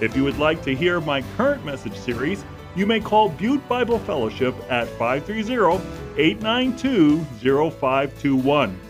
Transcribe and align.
If 0.00 0.16
you 0.16 0.24
would 0.24 0.38
like 0.38 0.62
to 0.64 0.74
hear 0.74 0.98
my 1.00 1.22
current 1.36 1.62
message 1.64 1.94
series, 1.94 2.42
you 2.74 2.86
may 2.86 3.00
call 3.00 3.28
Butte 3.28 3.66
Bible 3.68 3.98
Fellowship 3.98 4.54
at 4.70 4.88
530 4.88 5.82
892 6.16 7.24
0521. 7.70 8.80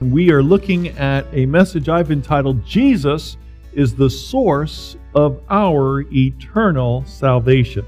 We 0.00 0.30
are 0.30 0.42
looking 0.42 0.88
at 0.88 1.26
a 1.32 1.46
message 1.46 1.88
I've 1.88 2.12
entitled 2.12 2.64
Jesus 2.64 3.36
is 3.72 3.94
the 3.94 4.10
Source 4.10 4.96
of 5.14 5.40
Our 5.50 6.02
Eternal 6.12 7.04
Salvation. 7.06 7.84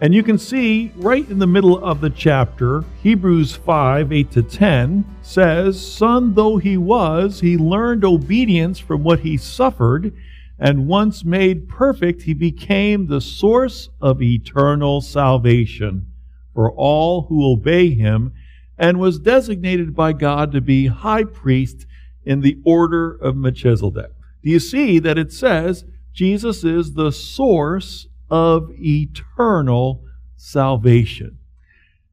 And 0.00 0.14
you 0.14 0.22
can 0.22 0.38
see 0.38 0.92
right 0.96 1.28
in 1.28 1.40
the 1.40 1.46
middle 1.46 1.82
of 1.84 2.00
the 2.00 2.10
chapter, 2.10 2.84
Hebrews 3.02 3.56
5 3.56 4.12
8 4.12 4.30
to 4.30 4.42
10 4.42 5.04
says, 5.22 5.80
Son 5.80 6.34
though 6.34 6.56
he 6.56 6.76
was, 6.76 7.40
he 7.40 7.56
learned 7.56 8.04
obedience 8.04 8.78
from 8.78 9.02
what 9.02 9.20
he 9.20 9.36
suffered, 9.36 10.12
and 10.58 10.86
once 10.86 11.24
made 11.24 11.68
perfect, 11.68 12.22
he 12.22 12.34
became 12.34 13.06
the 13.06 13.20
source 13.20 13.88
of 14.00 14.22
eternal 14.22 15.00
salvation 15.00 16.06
for 16.54 16.72
all 16.72 17.22
who 17.22 17.52
obey 17.52 17.90
him, 17.94 18.32
and 18.76 18.98
was 18.98 19.20
designated 19.20 19.94
by 19.94 20.12
God 20.12 20.50
to 20.52 20.60
be 20.60 20.86
high 20.86 21.22
priest 21.22 21.86
in 22.24 22.40
the 22.40 22.58
order 22.64 23.12
of 23.12 23.36
Melchizedek. 23.36 24.10
Do 24.42 24.50
you 24.50 24.58
see 24.60 24.98
that 24.98 25.18
it 25.18 25.32
says 25.32 25.84
Jesus 26.12 26.64
is 26.64 26.94
the 26.94 27.12
source 27.12 28.07
of 28.30 28.70
eternal 28.78 30.04
salvation. 30.36 31.38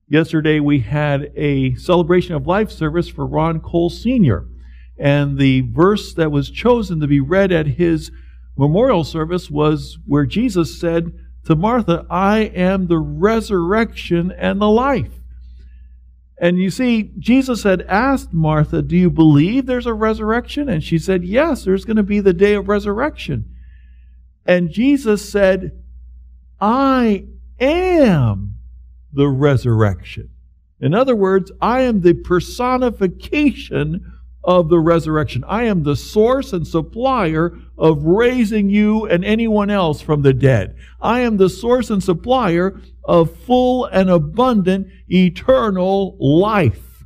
Yesterday 0.08 0.59
we 0.59 0.80
had 0.80 1.31
a 1.35 1.75
celebration 1.75 2.35
of 2.35 2.45
life 2.45 2.71
service 2.71 3.09
for 3.09 3.25
Ron 3.25 3.59
Cole 3.59 3.89
Sr. 3.89 4.45
And 4.97 5.38
the 5.38 5.61
verse 5.61 6.13
that 6.13 6.31
was 6.31 6.49
chosen 6.49 6.99
to 6.99 7.08
be 7.08 7.19
read 7.19 7.52
at 7.52 7.67
his 7.67 8.11
memorial 8.58 9.03
service 9.03 9.49
was 9.49 9.97
where 10.05 10.25
Jesus 10.25 10.80
said 10.80 11.11
to 11.45 11.55
Martha, 11.55 12.05
I 12.09 12.39
am 12.39 12.88
the 12.88 12.99
resurrection 12.99 14.31
and 14.31 14.61
the 14.61 14.69
life. 14.69 15.11
And 16.38 16.58
you 16.58 16.69
see, 16.69 17.11
Jesus 17.17 17.63
had 17.63 17.81
asked 17.83 18.33
Martha, 18.33 18.81
Do 18.81 18.97
you 18.97 19.09
believe 19.09 19.66
there's 19.66 19.86
a 19.86 19.93
resurrection? 19.93 20.67
And 20.67 20.83
she 20.83 20.99
said, 20.99 21.23
Yes, 21.23 21.63
there's 21.63 21.86
going 21.86 21.97
to 21.97 22.03
be 22.03 22.19
the 22.19 22.33
day 22.33 22.55
of 22.55 22.67
resurrection. 22.67 23.45
And 24.45 24.69
Jesus 24.69 25.27
said, 25.27 25.71
I 26.59 27.25
am 27.59 28.56
the 29.14 29.28
resurrection. 29.28 30.30
In 30.80 30.94
other 30.94 31.16
words, 31.16 31.52
I 31.61 31.81
am 31.81 32.02
the 32.02 32.14
personification 32.14 34.11
of 34.44 34.70
the 34.70 34.80
resurrection. 34.80 35.44
I 35.48 35.64
am 35.64 35.83
the 35.83 35.95
source 35.95 36.53
and 36.53 36.67
supplier 36.67 37.58
of 37.78 38.03
raising 38.03 38.70
you 38.70 39.08
and 39.08 39.26
anyone 39.26 39.72
else 39.72 40.02
from 40.02 40.22
the 40.22 40.33
dead. 40.33 40.76
I 41.02 41.22
am 41.22 41.38
the 41.38 41.50
source 41.50 41.89
and 41.89 42.03
supplier 42.03 42.80
of 43.03 43.36
full 43.36 43.86
and 43.86 44.09
abundant 44.09 44.88
eternal 45.08 46.15
life. 46.20 47.05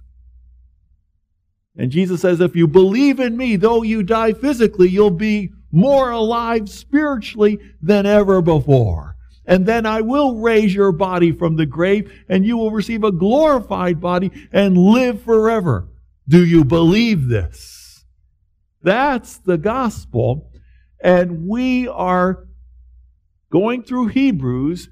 And 1.77 1.91
Jesus 1.91 2.21
says, 2.21 2.41
if 2.41 2.57
you 2.57 2.67
believe 2.67 3.21
in 3.21 3.37
me, 3.37 3.55
though 3.55 3.83
you 3.83 4.03
die 4.03 4.33
physically, 4.33 4.89
you'll 4.89 5.11
be 5.11 5.51
more 5.71 6.11
alive 6.11 6.67
spiritually 6.67 7.57
than 7.81 8.05
ever 8.05 8.41
before. 8.41 9.15
And 9.49 9.65
then 9.65 9.87
I 9.87 10.01
will 10.01 10.35
raise 10.35 10.75
your 10.75 10.91
body 10.91 11.31
from 11.31 11.55
the 11.55 11.65
grave, 11.65 12.23
and 12.29 12.45
you 12.45 12.55
will 12.55 12.69
receive 12.69 13.03
a 13.03 13.11
glorified 13.11 13.99
body 13.99 14.31
and 14.51 14.77
live 14.77 15.23
forever. 15.23 15.87
Do 16.27 16.45
you 16.45 16.63
believe 16.63 17.29
this? 17.29 18.05
That's 18.83 19.37
the 19.39 19.57
gospel. 19.57 20.51
And 21.03 21.47
we 21.47 21.87
are 21.87 22.45
going 23.51 23.81
through 23.81 24.09
Hebrews, 24.09 24.87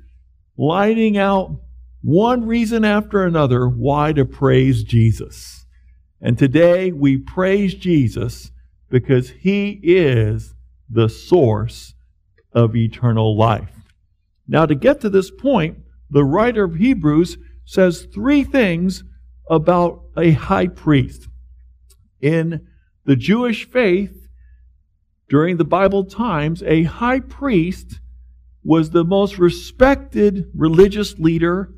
lining 0.57 1.19
out 1.19 1.62
one 2.01 2.47
reason 2.47 2.84
after 2.84 3.23
another 3.23 3.69
why 3.69 4.12
to 4.13 4.25
praise 4.25 4.84
Jesus. 4.84 5.67
And 6.19 6.35
today 6.35 6.91
we 6.91 7.17
praise 7.17 7.75
Jesus 7.75 8.51
because 8.90 9.29
he 9.29 9.79
is 9.84 10.56
the 10.90 11.09
source 11.09 11.94
of 12.53 12.75
eternal 12.75 13.38
life. 13.38 13.69
Now, 14.47 14.66
to 14.66 14.75
get 14.75 15.02
to 15.02 15.09
this 15.09 15.30
point, 15.30 15.80
the 16.09 16.24
writer 16.24 16.63
of 16.63 16.75
Hebrews 16.75 17.38
says 17.66 18.08
three 18.13 18.44
things 18.44 19.03
about 19.50 20.03
a 20.18 20.31
high 20.31 20.68
priest. 20.68 21.28
In 22.22 22.68
the 23.06 23.16
Jewish 23.16 23.69
faith, 23.69 24.28
during 25.30 25.58
the 25.58 25.66
Bible 25.66 26.06
times, 26.06 26.63
a 26.63 26.84
high 26.84 27.19
priest 27.19 28.00
was 28.63 28.90
the 28.90 29.03
most 29.03 29.38
respected 29.38 30.50
religious 30.56 31.18
leader, 31.19 31.74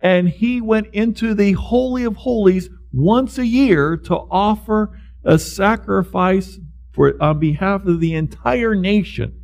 and 0.00 0.28
he 0.28 0.60
went 0.60 0.88
into 0.92 1.34
the 1.34 1.52
Holy 1.52 2.04
of 2.04 2.16
Holies 2.16 2.68
once 2.92 3.38
a 3.38 3.46
year 3.46 3.96
to 3.96 4.16
offer 4.16 4.98
a 5.24 5.38
sacrifice 5.38 6.58
for, 6.92 7.20
on 7.22 7.38
behalf 7.38 7.86
of 7.86 8.00
the 8.00 8.14
entire 8.14 8.74
nation. 8.74 9.39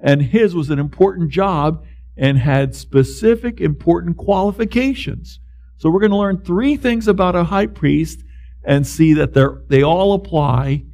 And 0.00 0.22
his 0.22 0.54
was 0.54 0.70
an 0.70 0.78
important 0.78 1.30
job 1.30 1.84
and 2.16 2.38
had 2.38 2.74
specific 2.74 3.60
important 3.60 4.16
qualifications. 4.16 5.40
So 5.76 5.90
we're 5.90 6.00
going 6.00 6.10
to 6.10 6.16
learn 6.16 6.42
three 6.42 6.76
things 6.76 7.06
about 7.06 7.36
a 7.36 7.44
high 7.44 7.66
priest 7.66 8.22
and 8.64 8.86
see 8.86 9.14
that 9.14 9.34
they 9.68 9.82
all 9.82 10.12
apply 10.12 10.84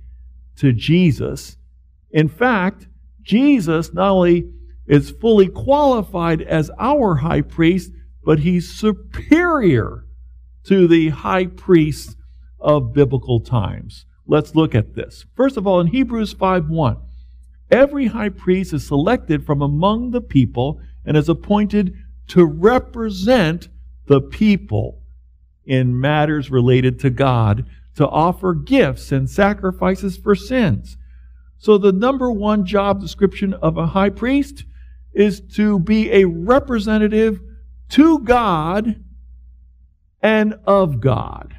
to 0.57 0.73
Jesus. 0.73 1.57
In 2.11 2.29
fact, 2.29 2.87
Jesus 3.23 3.93
not 3.93 4.11
only 4.11 4.51
is 4.87 5.11
fully 5.11 5.49
qualified 5.49 6.43
as 6.43 6.71
our 6.79 7.17
high 7.17 7.41
priest, 7.41 7.91
but 8.23 8.41
he's 8.41 8.73
superior 8.73 10.07
to 10.65 10.87
the 10.87 11.11
high 11.11 11.47
priests 11.47 12.17
of 12.61 12.93
biblical 12.93 13.41
times. 13.41 14.07
Let's 14.27 14.55
look 14.55 14.75
at 14.75 14.95
this. 14.95 15.27
First 15.35 15.57
of 15.57 15.67
all, 15.67 15.81
in 15.81 15.89
Hebrews 15.89 16.33
5 16.33 16.69
1, 16.69 16.97
every 17.75 18.07
high 18.07 18.29
priest 18.29 18.73
is 18.73 18.87
selected 18.87 19.45
from 19.45 19.61
among 19.61 20.13
the 20.13 20.21
people 20.21 20.81
and 21.05 21.17
is 21.17 21.29
appointed 21.29 21.93
to 22.29 22.45
represent 22.45 23.69
the 24.07 24.21
people 24.21 25.03
in 25.67 25.99
matters 26.01 26.51
related 26.51 27.01
to 27.01 27.11
God, 27.11 27.67
to 27.97 28.09
offer 28.09 28.55
gifts 28.55 29.11
and 29.11 29.29
sacrifices 29.29 30.17
for 30.17 30.37
sins. 30.37 30.97
So, 31.59 31.77
the 31.77 31.93
number 31.93 32.31
one 32.31 32.65
job 32.65 33.01
description 33.01 33.55
of 33.55 33.77
a 33.77 33.89
high 33.89 34.11
priest 34.11 34.65
is 35.13 35.41
to 35.57 35.81
be 35.81 36.13
a 36.13 36.27
representative 36.27 37.41
to 37.91 38.21
God 38.21 39.03
and 40.21 40.55
of 40.65 41.01
God. 41.01 41.57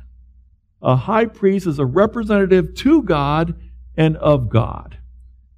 A 0.81 0.95
high 0.95 1.25
priest 1.25 1.67
is 1.67 1.79
a 1.79 1.85
representative 1.85 2.73
to 2.75 3.01
God 3.01 3.55
and 3.97 4.15
of 4.17 4.49
God. 4.49 4.99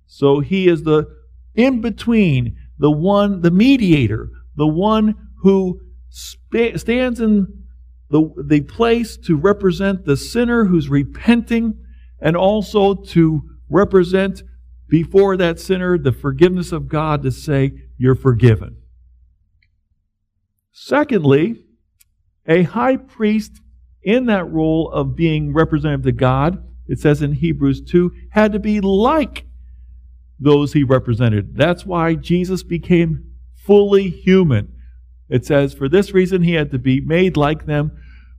So 0.07 0.39
he 0.39 0.67
is 0.67 0.83
the 0.83 1.07
in 1.53 1.81
between, 1.81 2.55
the 2.79 2.91
one, 2.91 3.41
the 3.41 3.51
mediator, 3.51 4.29
the 4.55 4.67
one 4.67 5.15
who 5.41 5.81
sp- 6.09 6.77
stands 6.77 7.19
in 7.19 7.63
the, 8.09 8.29
the 8.47 8.61
place 8.61 9.17
to 9.17 9.35
represent 9.35 10.05
the 10.05 10.15
sinner 10.15 10.65
who's 10.65 10.87
repenting 10.87 11.83
and 12.21 12.37
also 12.37 12.93
to 12.93 13.41
represent 13.69 14.43
before 14.87 15.35
that 15.37 15.59
sinner 15.59 15.97
the 15.97 16.11
forgiveness 16.11 16.71
of 16.71 16.87
God 16.87 17.23
to 17.23 17.31
say, 17.31 17.73
You're 17.97 18.15
forgiven. 18.15 18.77
Secondly, 20.71 21.65
a 22.47 22.63
high 22.63 22.97
priest 22.97 23.59
in 24.03 24.27
that 24.27 24.45
role 24.45 24.89
of 24.91 25.15
being 25.15 25.53
representative 25.53 26.05
to 26.05 26.11
God, 26.13 26.63
it 26.87 26.99
says 26.99 27.21
in 27.21 27.33
Hebrews 27.33 27.81
2, 27.81 28.11
had 28.29 28.53
to 28.53 28.59
be 28.59 28.79
like 28.79 29.46
those 30.39 30.73
he 30.73 30.83
represented. 30.83 31.55
That's 31.55 31.85
why 31.85 32.15
Jesus 32.15 32.63
became 32.63 33.31
fully 33.55 34.09
human. 34.09 34.73
It 35.29 35.45
says, 35.45 35.73
for 35.73 35.89
this 35.89 36.13
reason, 36.13 36.43
he 36.43 36.53
had 36.53 36.71
to 36.71 36.79
be 36.79 37.01
made 37.01 37.35
like 37.35 37.65
them, 37.65 37.91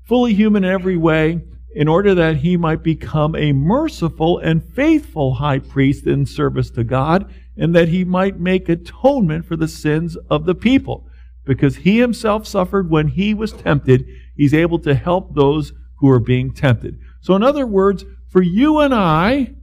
fully 0.04 0.34
human 0.34 0.64
in 0.64 0.70
every 0.70 0.96
way, 0.96 1.42
in 1.74 1.86
order 1.86 2.14
that 2.14 2.38
he 2.38 2.56
might 2.56 2.82
become 2.82 3.34
a 3.36 3.52
merciful 3.52 4.38
and 4.38 4.64
faithful 4.64 5.34
high 5.34 5.58
priest 5.58 6.06
in 6.06 6.24
service 6.24 6.70
to 6.70 6.84
God, 6.84 7.30
and 7.56 7.74
that 7.74 7.88
he 7.88 8.04
might 8.04 8.40
make 8.40 8.68
atonement 8.68 9.44
for 9.44 9.56
the 9.56 9.68
sins 9.68 10.16
of 10.30 10.46
the 10.46 10.54
people. 10.54 11.06
Because 11.44 11.76
he 11.76 11.98
himself 11.98 12.46
suffered 12.46 12.90
when 12.90 13.08
he 13.08 13.34
was 13.34 13.52
tempted, 13.52 14.06
he's 14.36 14.54
able 14.54 14.78
to 14.80 14.94
help 14.94 15.34
those 15.34 15.72
who 15.98 16.08
are 16.10 16.20
being 16.20 16.52
tempted. 16.52 16.98
So, 17.20 17.34
in 17.34 17.42
other 17.42 17.66
words, 17.66 18.04
for 18.28 18.42
you 18.42 18.78
and 18.78 18.94
I 18.94 19.54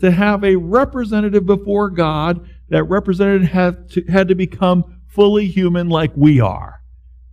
to 0.00 0.10
have 0.10 0.44
a 0.44 0.56
representative 0.56 1.46
before 1.46 1.90
God, 1.90 2.48
that 2.68 2.84
representative 2.84 3.48
had 3.48 3.90
to, 3.90 4.02
had 4.04 4.28
to 4.28 4.34
become 4.34 5.00
fully 5.06 5.46
human 5.46 5.88
like 5.88 6.12
we 6.16 6.40
are. 6.40 6.82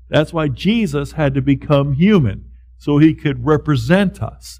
That's 0.09 0.31
why 0.31 0.47
Jesus 0.47 1.13
had 1.13 1.33
to 1.33 1.41
become 1.41 1.93
human 1.93 2.45
so 2.77 2.97
he 2.97 3.13
could 3.13 3.45
represent 3.45 4.21
us 4.21 4.59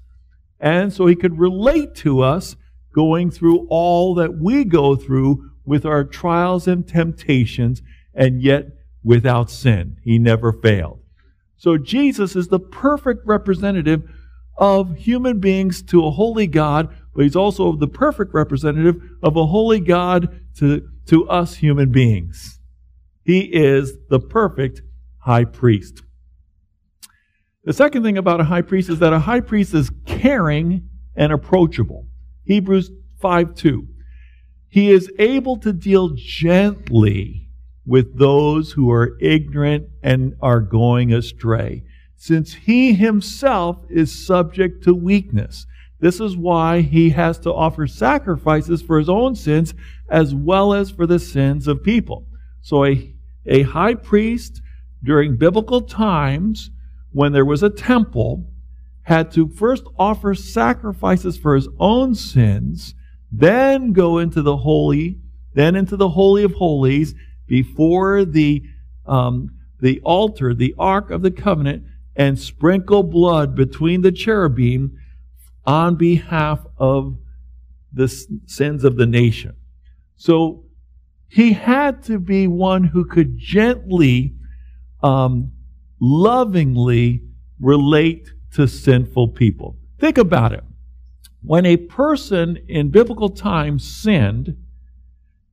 and 0.58 0.92
so 0.92 1.06
he 1.06 1.14
could 1.14 1.38
relate 1.38 1.94
to 1.96 2.20
us 2.20 2.56
going 2.94 3.30
through 3.30 3.66
all 3.68 4.14
that 4.14 4.38
we 4.38 4.64
go 4.64 4.96
through 4.96 5.50
with 5.64 5.84
our 5.84 6.04
trials 6.04 6.66
and 6.66 6.86
temptations 6.86 7.82
and 8.14 8.42
yet 8.42 8.68
without 9.02 9.50
sin. 9.50 9.98
He 10.02 10.18
never 10.18 10.52
failed. 10.52 11.00
So 11.56 11.76
Jesus 11.76 12.36
is 12.36 12.48
the 12.48 12.58
perfect 12.58 13.26
representative 13.26 14.02
of 14.56 14.96
human 14.96 15.40
beings 15.40 15.82
to 15.82 16.04
a 16.04 16.10
holy 16.10 16.46
God, 16.46 16.94
but 17.14 17.24
he's 17.24 17.36
also 17.36 17.76
the 17.76 17.88
perfect 17.88 18.34
representative 18.34 19.00
of 19.22 19.36
a 19.36 19.46
holy 19.46 19.80
God 19.80 20.40
to, 20.58 20.88
to 21.06 21.28
us 21.28 21.56
human 21.56 21.90
beings. 21.90 22.60
He 23.24 23.40
is 23.40 23.96
the 24.10 24.20
perfect 24.20 24.82
high 25.18 25.44
priest. 25.44 26.02
The 27.64 27.72
second 27.72 28.02
thing 28.02 28.18
about 28.18 28.40
a 28.40 28.44
high 28.44 28.62
priest 28.62 28.90
is 28.90 28.98
that 28.98 29.12
a 29.12 29.20
high 29.20 29.40
priest 29.40 29.72
is 29.72 29.90
caring 30.04 30.88
and 31.16 31.32
approachable. 31.32 32.06
Hebrews 32.44 32.90
5 33.20 33.54
2. 33.54 33.88
He 34.68 34.90
is 34.90 35.10
able 35.18 35.56
to 35.58 35.72
deal 35.72 36.10
gently 36.14 37.48
with 37.86 38.18
those 38.18 38.72
who 38.72 38.90
are 38.90 39.16
ignorant 39.20 39.88
and 40.02 40.34
are 40.40 40.60
going 40.60 41.12
astray, 41.12 41.84
since 42.16 42.54
he 42.54 42.94
himself 42.94 43.78
is 43.88 44.26
subject 44.26 44.84
to 44.84 44.94
weakness. 44.94 45.66
This 46.00 46.20
is 46.20 46.36
why 46.36 46.80
he 46.80 47.10
has 47.10 47.38
to 47.40 47.52
offer 47.52 47.86
sacrifices 47.86 48.82
for 48.82 48.98
his 48.98 49.08
own 49.08 49.34
sins 49.34 49.74
as 50.08 50.34
well 50.34 50.74
as 50.74 50.90
for 50.90 51.06
the 51.06 51.18
sins 51.18 51.66
of 51.66 51.82
people. 51.82 52.26
So 52.60 52.84
a, 52.84 53.14
a 53.46 53.62
high 53.62 53.94
priest 53.94 54.60
during 55.02 55.36
biblical 55.36 55.80
times 55.82 56.70
when 57.14 57.32
there 57.32 57.44
was 57.44 57.62
a 57.62 57.70
temple, 57.70 58.44
had 59.02 59.30
to 59.30 59.48
first 59.48 59.84
offer 59.98 60.34
sacrifices 60.34 61.38
for 61.38 61.54
his 61.54 61.68
own 61.78 62.14
sins, 62.14 62.94
then 63.30 63.92
go 63.92 64.18
into 64.18 64.42
the 64.42 64.56
holy, 64.56 65.18
then 65.54 65.76
into 65.76 65.96
the 65.96 66.08
holy 66.08 66.42
of 66.42 66.52
holies 66.52 67.14
before 67.46 68.24
the 68.24 68.62
um, 69.06 69.50
the 69.80 70.00
altar, 70.00 70.54
the 70.54 70.74
ark 70.78 71.10
of 71.10 71.20
the 71.22 71.30
covenant, 71.30 71.84
and 72.16 72.38
sprinkle 72.38 73.02
blood 73.02 73.54
between 73.54 74.02
the 74.02 74.12
cherubim 74.12 74.98
on 75.64 75.96
behalf 75.96 76.64
of 76.76 77.16
the 77.92 78.08
sins 78.46 78.84
of 78.84 78.96
the 78.96 79.06
nation. 79.06 79.54
So 80.16 80.64
he 81.28 81.52
had 81.52 82.02
to 82.04 82.18
be 82.18 82.46
one 82.46 82.84
who 82.84 83.04
could 83.04 83.38
gently 83.38 84.34
um, 85.02 85.52
lovingly 86.00 87.22
relate 87.60 88.30
to 88.52 88.68
sinful 88.68 89.28
people. 89.28 89.76
Think 89.98 90.18
about 90.18 90.52
it. 90.52 90.64
When 91.42 91.66
a 91.66 91.76
person 91.76 92.58
in 92.68 92.90
biblical 92.90 93.28
times 93.30 93.86
sinned, 93.86 94.56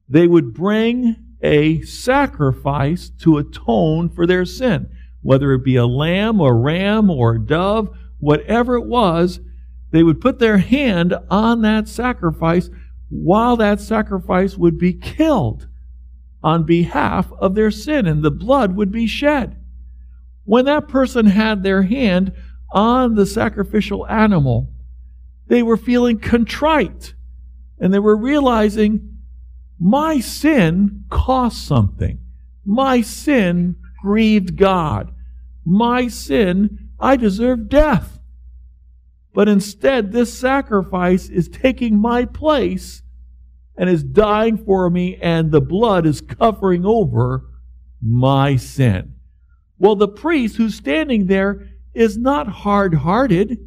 they 0.08 0.28
would 0.28 0.54
bring 0.54 1.16
a 1.42 1.82
sacrifice 1.82 3.10
to 3.10 3.38
atone 3.38 4.10
for 4.10 4.28
their 4.28 4.46
sin, 4.46 4.90
whether 5.22 5.54
it 5.54 5.64
be 5.64 5.76
a 5.76 5.86
lamb 5.86 6.42
or 6.42 6.58
ram 6.58 7.10
or 7.10 7.38
dove, 7.38 7.96
whatever 8.20 8.76
it 8.76 8.86
was, 8.86 9.40
they 9.92 10.04
would 10.04 10.22
put 10.22 10.40
their 10.40 10.58
hand 10.58 11.14
on 11.30 11.62
that 11.62 11.88
sacrifice 11.88 12.70
while 13.10 13.58
that 13.58 13.82
sacrifice 13.82 14.58
would 14.58 14.78
be 14.78 14.94
killed 14.94 15.68
on 16.44 16.64
behalf 16.64 17.32
of 17.34 17.56
their 17.56 17.70
sin, 17.70 18.08
and 18.08 18.24
the 18.24 18.32
blood 18.32 18.76
would 18.76 18.92
be 18.92 19.06
shed. 19.06 19.58
When 20.46 20.66
that 20.66 20.88
person 20.88 21.28
had 21.28 21.62
their 21.62 21.84
hand 21.84 22.34
on 22.72 23.16
the 23.16 23.26
sacrificial 23.26 24.08
animal, 24.08 24.74
they 25.48 25.62
were 25.62 25.78
feeling 25.78 26.18
contrite 26.18 27.14
and 27.80 27.94
they 27.94 28.00
were 28.00 28.16
realizing 28.16 29.18
my 29.80 30.20
sin 30.20 31.04
cost 31.10 31.66
something. 31.66 32.20
My 32.64 33.02
sin 33.02 33.76
grieved 34.02 34.58
God. 34.58 35.14
My 35.66 36.08
sin, 36.08 36.90
I 37.00 37.16
deserve 37.16 37.70
death. 37.70 38.20
But 39.34 39.48
instead, 39.48 40.12
this 40.12 40.38
sacrifice 40.38 41.30
is 41.30 41.48
taking 41.48 41.98
my 41.98 42.26
place 42.26 43.02
and 43.78 43.90
is 43.90 44.04
dying 44.04 44.58
for 44.58 44.90
me, 44.90 45.18
and 45.22 45.52
the 45.52 45.62
blood 45.62 46.06
is 46.06 46.22
covering 46.22 46.86
over 46.86 47.50
my 48.02 48.56
sin. 48.58 49.14
Well, 49.78 49.96
the 49.96 50.08
priest 50.08 50.58
who's 50.58 50.76
standing 50.76 51.28
there 51.28 51.70
is 51.94 52.18
not 52.18 52.48
hard 52.48 52.94
hearted. 52.94 53.58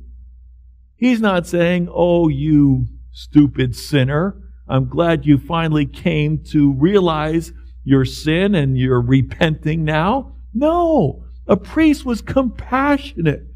He's 0.97 1.21
not 1.21 1.47
saying, 1.47 1.89
Oh, 1.91 2.29
you 2.29 2.87
stupid 3.13 3.75
sinner, 3.75 4.37
I'm 4.69 4.89
glad 4.89 5.27
you 5.27 5.39
finally 5.39 5.87
came 5.87 6.43
to 6.51 6.73
realize 6.73 7.53
your 7.85 8.05
sin 8.05 8.55
and 8.55 8.77
you're 8.77 9.01
repenting 9.01 9.85
now. 9.85 10.35
No, 10.53 11.25
a 11.47 11.57
priest 11.57 12.05
was 12.05 12.23
compassionate. 12.23 13.47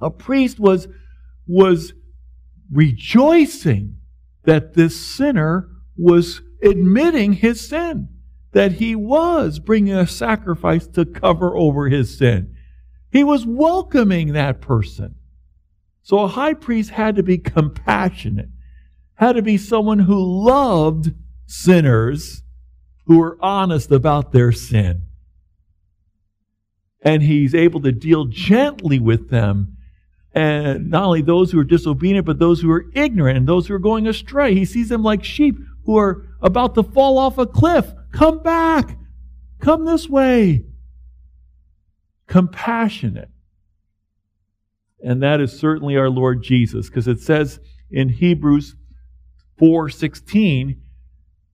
A 0.00 0.10
priest 0.10 0.58
was, 0.58 0.88
was 1.46 1.92
rejoicing 2.70 3.96
that 4.44 4.74
this 4.74 4.98
sinner 4.98 5.68
was 5.96 6.40
admitting 6.62 7.34
his 7.34 7.60
sin 7.68 8.08
that 8.52 8.72
he 8.72 8.94
was 8.94 9.58
bringing 9.58 9.94
a 9.94 10.06
sacrifice 10.06 10.86
to 10.86 11.04
cover 11.04 11.56
over 11.56 11.88
his 11.88 12.16
sin. 12.16 12.54
He 13.10 13.24
was 13.24 13.46
welcoming 13.46 14.32
that 14.32 14.60
person. 14.60 15.16
So 16.02 16.20
a 16.20 16.28
high 16.28 16.54
priest 16.54 16.90
had 16.90 17.16
to 17.16 17.22
be 17.22 17.38
compassionate, 17.38 18.48
had 19.14 19.36
to 19.36 19.42
be 19.42 19.56
someone 19.56 20.00
who 20.00 20.44
loved 20.44 21.12
sinners 21.46 22.41
who 23.12 23.20
are 23.20 23.36
honest 23.44 23.92
about 23.92 24.32
their 24.32 24.52
sin. 24.52 25.02
And 27.02 27.22
he's 27.22 27.54
able 27.54 27.82
to 27.82 27.92
deal 27.92 28.24
gently 28.24 28.98
with 28.98 29.28
them. 29.28 29.76
And 30.34 30.88
not 30.88 31.04
only 31.04 31.20
those 31.20 31.52
who 31.52 31.58
are 31.58 31.64
disobedient, 31.64 32.24
but 32.24 32.38
those 32.38 32.62
who 32.62 32.70
are 32.70 32.86
ignorant 32.94 33.36
and 33.36 33.46
those 33.46 33.66
who 33.66 33.74
are 33.74 33.78
going 33.78 34.06
astray. 34.06 34.54
He 34.54 34.64
sees 34.64 34.88
them 34.88 35.02
like 35.02 35.24
sheep 35.24 35.58
who 35.84 35.98
are 35.98 36.24
about 36.40 36.74
to 36.76 36.82
fall 36.82 37.18
off 37.18 37.36
a 37.36 37.44
cliff. 37.44 37.92
Come 38.12 38.42
back. 38.42 38.96
Come 39.60 39.84
this 39.84 40.08
way. 40.08 40.64
Compassionate. 42.28 43.28
And 45.04 45.22
that 45.22 45.38
is 45.38 45.52
certainly 45.52 45.98
our 45.98 46.08
Lord 46.08 46.42
Jesus, 46.42 46.88
because 46.88 47.08
it 47.08 47.20
says 47.20 47.60
in 47.90 48.08
Hebrews 48.08 48.74
4:16, 49.60 50.76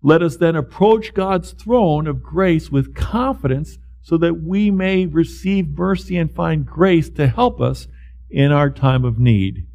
"Let 0.03 0.23
us 0.23 0.37
then 0.37 0.57
approach 0.57 1.15
God's 1.15 1.53
throne 1.53 2.07
of 2.07 2.23
grace 2.23 2.71
with 2.71 2.95
confidence, 2.95 3.79
so 4.01 4.17
that 4.19 4.43
we 4.43 4.71
may 4.71 5.07
receive 5.07 5.77
mercy 5.77 6.17
and 6.17 6.31
find 6.31 6.65
grace 6.65 7.11
to 7.11 7.27
help 7.27 7.61
us 7.61 7.89
in 8.31 8.53
our 8.53 8.71
time 8.71 9.05
of 9.05 9.19
need." 9.19 9.67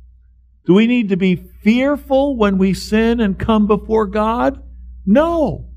Do 0.65 0.73
we 0.73 0.87
need 0.87 1.09
to 1.09 1.17
be 1.17 1.35
fearful 1.35 2.37
when 2.37 2.57
we 2.57 2.73
sin 2.73 3.19
and 3.19 3.37
come 3.37 3.67
before 3.67 4.07
God? 4.07 4.63
No. 5.05 5.69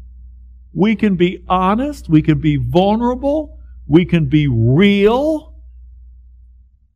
We 0.73 0.95
can 0.95 1.17
be 1.17 1.45
honest, 1.49 2.09
we 2.09 2.23
can 2.23 2.39
be 2.39 2.57
vulnerable, 2.57 3.59
we 3.87 4.05
can 4.05 4.27
be 4.27 4.47
real, 4.47 5.55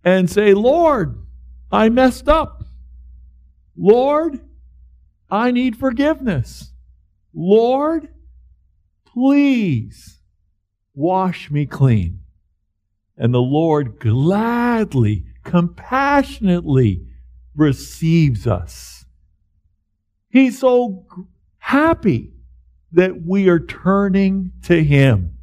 and 0.05 0.31
say, 0.31 0.55
Lord, 0.55 1.19
I 1.73 1.89
messed 1.89 2.29
up. 2.29 2.65
Lord, 3.77 4.41
I 5.31 5.51
need 5.51 5.77
forgiveness. 5.77 6.70
Lord, 7.35 8.09
please 9.07 10.21
wash 10.95 11.51
me 11.51 11.67
clean. 11.67 12.21
And 13.17 13.35
the 13.35 13.39
Lord 13.39 13.99
gladly, 14.01 15.27
compassionately 15.45 17.07
receives 17.55 18.47
us. 18.47 19.05
He's 20.29 20.59
so 20.59 21.07
happy 21.59 22.33
that 22.93 23.25
we 23.27 23.49
are 23.49 23.61
turning 23.61 24.53
to 24.65 24.83
Him. 24.83 25.37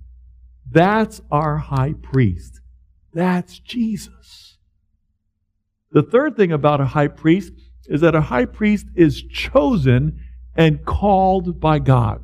That's 0.69 1.21
our 1.31 1.57
high 1.57 1.93
priest. 1.93 2.59
That's 3.13 3.59
Jesus. 3.59 4.57
The 5.91 6.03
third 6.03 6.35
thing 6.35 6.51
about 6.51 6.81
a 6.81 6.85
high 6.85 7.07
priest 7.07 7.53
is 7.87 8.01
that 8.01 8.15
a 8.15 8.21
high 8.21 8.45
priest 8.45 8.87
is 8.95 9.23
chosen 9.23 10.19
and 10.57 10.83
called 10.83 11.59
by 11.59 11.79
God. 11.79 12.21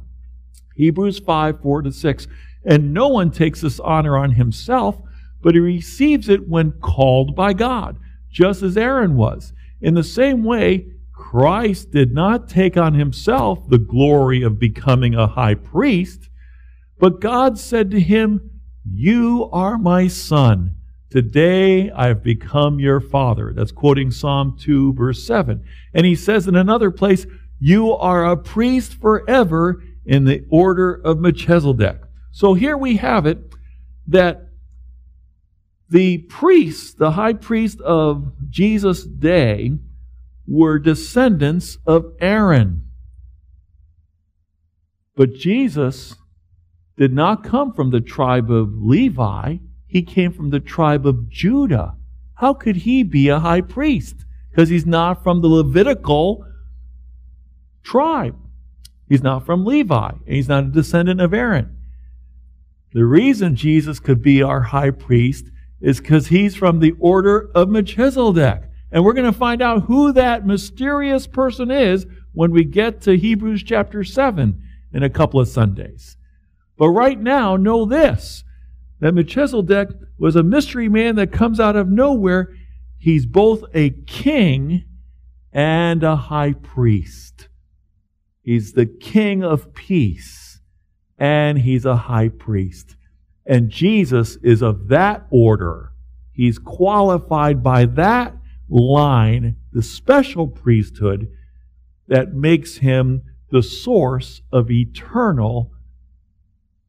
Hebrews 0.75 1.19
5 1.19 1.61
4 1.61 1.81
to 1.83 1.91
6. 1.91 2.27
And 2.65 2.93
no 2.93 3.07
one 3.07 3.29
takes 3.29 3.61
this 3.61 3.79
honor 3.79 4.17
on 4.17 4.31
himself, 4.31 4.99
but 5.41 5.53
he 5.53 5.59
receives 5.59 6.29
it 6.29 6.47
when 6.47 6.71
called 6.71 7.35
by 7.35 7.53
God, 7.53 7.97
just 8.31 8.63
as 8.63 8.77
Aaron 8.77 9.15
was. 9.15 9.53
In 9.81 9.93
the 9.93 10.03
same 10.03 10.43
way, 10.43 10.87
Christ 11.11 11.91
did 11.91 12.13
not 12.13 12.47
take 12.47 12.77
on 12.77 12.93
himself 12.93 13.67
the 13.67 13.77
glory 13.77 14.43
of 14.43 14.59
becoming 14.59 15.13
a 15.13 15.27
high 15.27 15.55
priest, 15.55 16.29
but 16.99 17.19
God 17.19 17.59
said 17.59 17.91
to 17.91 17.99
him, 17.99 18.49
You 18.89 19.49
are 19.51 19.77
my 19.77 20.07
son. 20.07 20.77
Today 21.09 21.91
I 21.91 22.07
have 22.07 22.23
become 22.23 22.79
your 22.79 22.99
father. 22.99 23.53
That's 23.55 23.71
quoting 23.71 24.09
Psalm 24.09 24.57
2, 24.59 24.93
verse 24.93 25.27
7. 25.27 25.63
And 25.93 26.05
he 26.05 26.15
says 26.15 26.47
in 26.47 26.55
another 26.55 26.89
place, 26.91 27.27
You 27.59 27.93
are 27.93 28.25
a 28.25 28.37
priest 28.37 28.95
forever 28.95 29.81
in 30.05 30.25
the 30.25 30.45
order 30.49 30.93
of 30.93 31.19
Melchizedek. 31.19 32.01
So 32.31 32.53
here 32.53 32.77
we 32.77 32.97
have 32.97 33.25
it 33.25 33.39
that 34.07 34.49
the 35.89 36.17
priests, 36.17 36.93
the 36.93 37.11
high 37.11 37.33
priest 37.33 37.79
of 37.81 38.33
Jesus' 38.49 39.03
day, 39.03 39.71
were 40.47 40.79
descendants 40.79 41.77
of 41.85 42.13
Aaron. 42.19 42.87
But 45.15 45.35
Jesus 45.35 46.15
did 46.97 47.13
not 47.13 47.43
come 47.43 47.71
from 47.71 47.91
the 47.91 48.01
tribe 48.01 48.51
of 48.51 48.73
Levi 48.73 49.57
he 49.93 50.01
came 50.01 50.33
from 50.33 50.49
the 50.49 50.59
tribe 50.59 51.05
of 51.05 51.29
Judah. 51.29 51.95
How 52.33 52.55
could 52.55 52.77
he 52.77 53.03
be 53.03 53.29
a 53.29 53.39
high 53.39 53.61
priest? 53.61 54.25
Because 54.49 54.69
he's 54.69 54.87
not 54.87 55.21
from 55.21 55.41
the 55.41 55.47
Levitical 55.47 56.43
tribe. 57.83 58.37
He's 59.07 59.23
not 59.23 59.45
from 59.45 59.65
Levi, 59.65 60.09
and 60.09 60.35
he's 60.35 60.47
not 60.47 60.63
a 60.63 60.67
descendant 60.67 61.21
of 61.21 61.33
Aaron. 61.33 61.77
The 62.93 63.05
reason 63.05 63.55
Jesus 63.55 63.99
could 63.99 64.21
be 64.21 64.41
our 64.41 64.61
high 64.61 64.91
priest 64.91 65.51
is 65.81 65.99
because 65.99 66.27
he's 66.27 66.55
from 66.55 66.79
the 66.79 66.93
order 66.99 67.51
of 67.53 67.69
Melchizedek. 67.69 68.63
And 68.91 69.03
we're 69.03 69.13
going 69.13 69.31
to 69.31 69.37
find 69.37 69.61
out 69.61 69.85
who 69.85 70.13
that 70.13 70.45
mysterious 70.45 71.27
person 71.27 71.71
is 71.71 72.05
when 72.31 72.51
we 72.51 72.63
get 72.63 73.01
to 73.01 73.17
Hebrews 73.17 73.63
chapter 73.63 74.03
7 74.03 74.61
in 74.93 75.03
a 75.03 75.09
couple 75.09 75.39
of 75.39 75.47
Sundays. 75.47 76.15
But 76.77 76.89
right 76.89 77.19
now, 77.19 77.55
know 77.55 77.85
this 77.85 78.43
that 78.99 79.13
Melchizedek 79.13 79.89
was 80.17 80.35
a 80.35 80.43
mystery 80.43 80.87
man 80.87 81.15
that 81.15 81.31
comes 81.31 81.59
out 81.59 81.75
of 81.75 81.89
nowhere. 81.89 82.55
He's 82.97 83.25
both 83.25 83.63
a 83.73 83.89
king 83.89 84.85
and 85.51 86.03
a 86.03 86.15
high 86.15 86.53
priest. 86.53 87.49
He's 88.43 88.73
the 88.73 88.85
king 88.85 89.43
of 89.43 89.73
peace 89.73 90.59
and 91.17 91.59
he's 91.59 91.85
a 91.85 91.95
high 91.95 92.29
priest. 92.29 92.95
And 93.45 93.69
Jesus 93.69 94.37
is 94.43 94.61
of 94.61 94.89
that 94.89 95.25
order. 95.29 95.93
He's 96.33 96.59
qualified 96.59 97.63
by 97.63 97.85
that 97.85 98.35
line, 98.69 99.57
the 99.71 99.83
special 99.83 100.47
priesthood 100.47 101.29
that 102.07 102.33
makes 102.33 102.77
him 102.77 103.23
the 103.51 103.63
source 103.63 104.41
of 104.51 104.71
eternal 104.71 105.71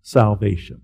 salvation. 0.02 0.80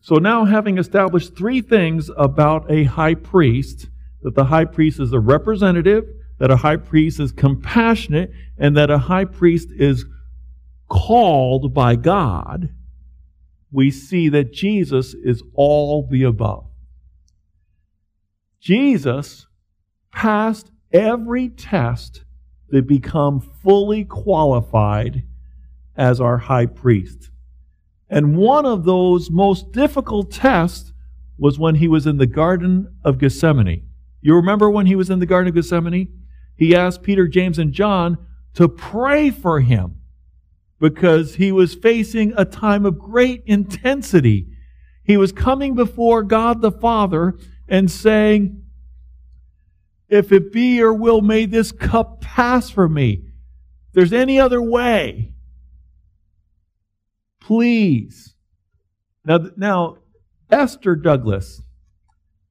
So 0.00 0.16
now, 0.16 0.46
having 0.46 0.78
established 0.78 1.36
three 1.36 1.60
things 1.60 2.10
about 2.16 2.68
a 2.70 2.84
high 2.84 3.14
priest 3.14 3.88
that 4.22 4.34
the 4.34 4.46
high 4.46 4.64
priest 4.64 4.98
is 4.98 5.12
a 5.12 5.20
representative, 5.20 6.04
that 6.38 6.50
a 6.50 6.56
high 6.56 6.76
priest 6.76 7.20
is 7.20 7.32
compassionate, 7.32 8.32
and 8.58 8.76
that 8.76 8.90
a 8.90 8.98
high 8.98 9.24
priest 9.24 9.68
is 9.72 10.04
called 10.88 11.72
by 11.72 11.96
God, 11.96 12.70
we 13.70 13.90
see 13.90 14.28
that 14.28 14.52
Jesus 14.52 15.14
is 15.14 15.42
all 15.54 16.06
the 16.10 16.24
above. 16.24 16.66
Jesus 18.60 19.46
passed 20.12 20.70
every 20.92 21.48
test 21.48 22.24
to 22.70 22.82
become 22.82 23.40
fully 23.40 24.04
qualified 24.04 25.22
as 25.96 26.20
our 26.20 26.38
high 26.38 26.66
priest. 26.66 27.30
And 28.08 28.36
one 28.36 28.66
of 28.66 28.84
those 28.84 29.30
most 29.30 29.72
difficult 29.72 30.30
tests 30.30 30.92
was 31.38 31.58
when 31.58 31.76
he 31.76 31.88
was 31.88 32.06
in 32.06 32.18
the 32.18 32.26
Garden 32.26 32.94
of 33.02 33.18
Gethsemane. 33.18 33.88
You 34.20 34.36
remember 34.36 34.70
when 34.70 34.86
he 34.86 34.94
was 34.94 35.10
in 35.10 35.18
the 35.18 35.26
Garden 35.26 35.48
of 35.48 35.54
Gethsemane? 35.54 36.21
He 36.62 36.76
asked 36.76 37.02
Peter, 37.02 37.26
James, 37.26 37.58
and 37.58 37.72
John 37.72 38.18
to 38.54 38.68
pray 38.68 39.30
for 39.30 39.60
him 39.60 39.96
because 40.78 41.34
he 41.34 41.50
was 41.50 41.74
facing 41.74 42.32
a 42.36 42.44
time 42.44 42.86
of 42.86 42.98
great 42.98 43.42
intensity. 43.46 44.46
He 45.02 45.16
was 45.16 45.32
coming 45.32 45.74
before 45.74 46.22
God 46.22 46.60
the 46.60 46.70
Father 46.70 47.36
and 47.68 47.90
saying, 47.90 48.62
If 50.08 50.30
it 50.30 50.52
be 50.52 50.76
your 50.76 50.94
will, 50.94 51.20
may 51.20 51.46
this 51.46 51.72
cup 51.72 52.20
pass 52.20 52.70
from 52.70 52.94
me. 52.94 53.24
If 53.88 53.92
there's 53.94 54.12
any 54.12 54.38
other 54.38 54.62
way, 54.62 55.32
Please. 57.42 58.36
Now, 59.24 59.40
now, 59.56 59.96
Esther 60.50 60.94
Douglas, 60.94 61.60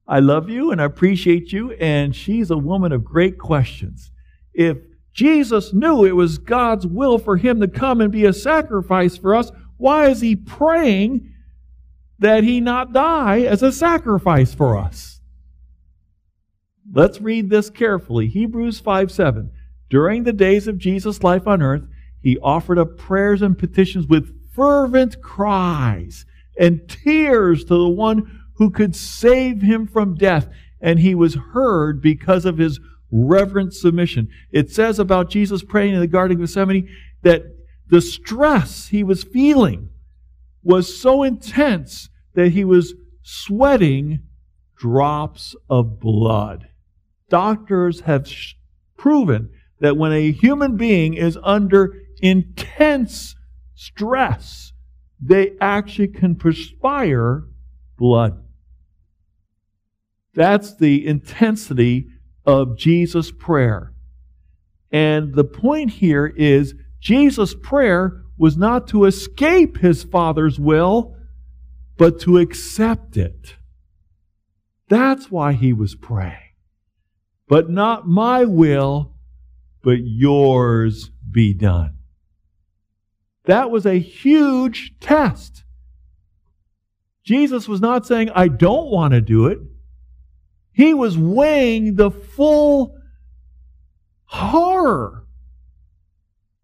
I 0.06 0.20
love 0.20 0.48
you 0.50 0.70
and 0.70 0.80
I 0.80 0.84
appreciate 0.84 1.52
you, 1.52 1.72
and 1.72 2.14
she's 2.14 2.50
a 2.50 2.58
woman 2.58 2.92
of 2.92 3.04
great 3.04 3.38
questions. 3.38 4.10
If 4.52 4.78
Jesus 5.12 5.72
knew 5.72 6.04
it 6.04 6.16
was 6.16 6.38
God's 6.38 6.86
will 6.86 7.18
for 7.18 7.36
him 7.36 7.60
to 7.60 7.68
come 7.68 8.00
and 8.00 8.10
be 8.10 8.24
a 8.24 8.32
sacrifice 8.32 9.16
for 9.16 9.34
us, 9.34 9.50
why 9.76 10.08
is 10.08 10.20
he 10.20 10.36
praying 10.36 11.32
that 12.18 12.44
he 12.44 12.60
not 12.60 12.92
die 12.92 13.40
as 13.40 13.62
a 13.62 13.72
sacrifice 13.72 14.54
for 14.54 14.76
us? 14.76 15.20
Let's 16.92 17.20
read 17.20 17.50
this 17.50 17.70
carefully. 17.70 18.28
Hebrews 18.28 18.80
5 18.80 19.10
7. 19.10 19.50
During 19.88 20.24
the 20.24 20.32
days 20.32 20.68
of 20.68 20.78
Jesus' 20.78 21.22
life 21.22 21.46
on 21.46 21.62
earth, 21.62 21.82
he 22.22 22.38
offered 22.38 22.78
up 22.78 22.96
prayers 22.96 23.42
and 23.42 23.58
petitions 23.58 24.06
with 24.06 24.52
fervent 24.54 25.20
cries 25.22 26.24
and 26.58 26.88
tears 26.88 27.64
to 27.64 27.74
the 27.74 27.88
one 27.88 28.41
who 28.62 28.70
could 28.70 28.94
save 28.94 29.60
him 29.60 29.88
from 29.88 30.14
death. 30.14 30.48
And 30.80 31.00
he 31.00 31.16
was 31.16 31.34
heard 31.34 32.00
because 32.00 32.44
of 32.44 32.58
his 32.58 32.78
reverent 33.10 33.74
submission. 33.74 34.28
It 34.52 34.70
says 34.70 35.00
about 35.00 35.30
Jesus 35.30 35.64
praying 35.64 35.94
in 35.94 36.00
the 36.00 36.06
Garden 36.06 36.36
of 36.36 36.42
Gethsemane 36.42 36.88
that 37.22 37.42
the 37.88 38.00
stress 38.00 38.86
he 38.86 39.02
was 39.02 39.24
feeling 39.24 39.88
was 40.62 40.96
so 40.96 41.24
intense 41.24 42.08
that 42.34 42.50
he 42.50 42.64
was 42.64 42.94
sweating 43.22 44.20
drops 44.76 45.56
of 45.68 45.98
blood. 45.98 46.68
Doctors 47.28 48.02
have 48.02 48.28
sh- 48.28 48.54
proven 48.96 49.50
that 49.80 49.96
when 49.96 50.12
a 50.12 50.30
human 50.30 50.76
being 50.76 51.14
is 51.14 51.36
under 51.42 51.96
intense 52.20 53.34
stress, 53.74 54.72
they 55.20 55.54
actually 55.60 56.06
can 56.06 56.36
perspire 56.36 57.42
blood. 57.98 58.38
That's 60.34 60.74
the 60.74 61.06
intensity 61.06 62.08
of 62.44 62.76
Jesus' 62.76 63.30
prayer. 63.30 63.92
And 64.90 65.34
the 65.34 65.44
point 65.44 65.90
here 65.90 66.26
is 66.26 66.74
Jesus' 67.00 67.54
prayer 67.54 68.22
was 68.38 68.56
not 68.56 68.88
to 68.88 69.04
escape 69.04 69.78
his 69.78 70.04
Father's 70.04 70.58
will, 70.58 71.16
but 71.96 72.20
to 72.20 72.38
accept 72.38 73.16
it. 73.16 73.56
That's 74.88 75.30
why 75.30 75.52
he 75.52 75.72
was 75.72 75.94
praying. 75.94 76.36
But 77.48 77.70
not 77.70 78.06
my 78.06 78.44
will, 78.44 79.14
but 79.82 79.98
yours 80.02 81.10
be 81.30 81.54
done. 81.54 81.96
That 83.44 83.70
was 83.70 83.86
a 83.86 83.98
huge 83.98 84.94
test. 85.00 85.64
Jesus 87.24 87.68
was 87.68 87.80
not 87.80 88.06
saying, 88.06 88.30
I 88.34 88.48
don't 88.48 88.90
want 88.90 89.12
to 89.14 89.20
do 89.20 89.46
it. 89.46 89.58
He 90.72 90.94
was 90.94 91.18
weighing 91.18 91.96
the 91.96 92.10
full 92.10 92.96
horror 94.24 95.26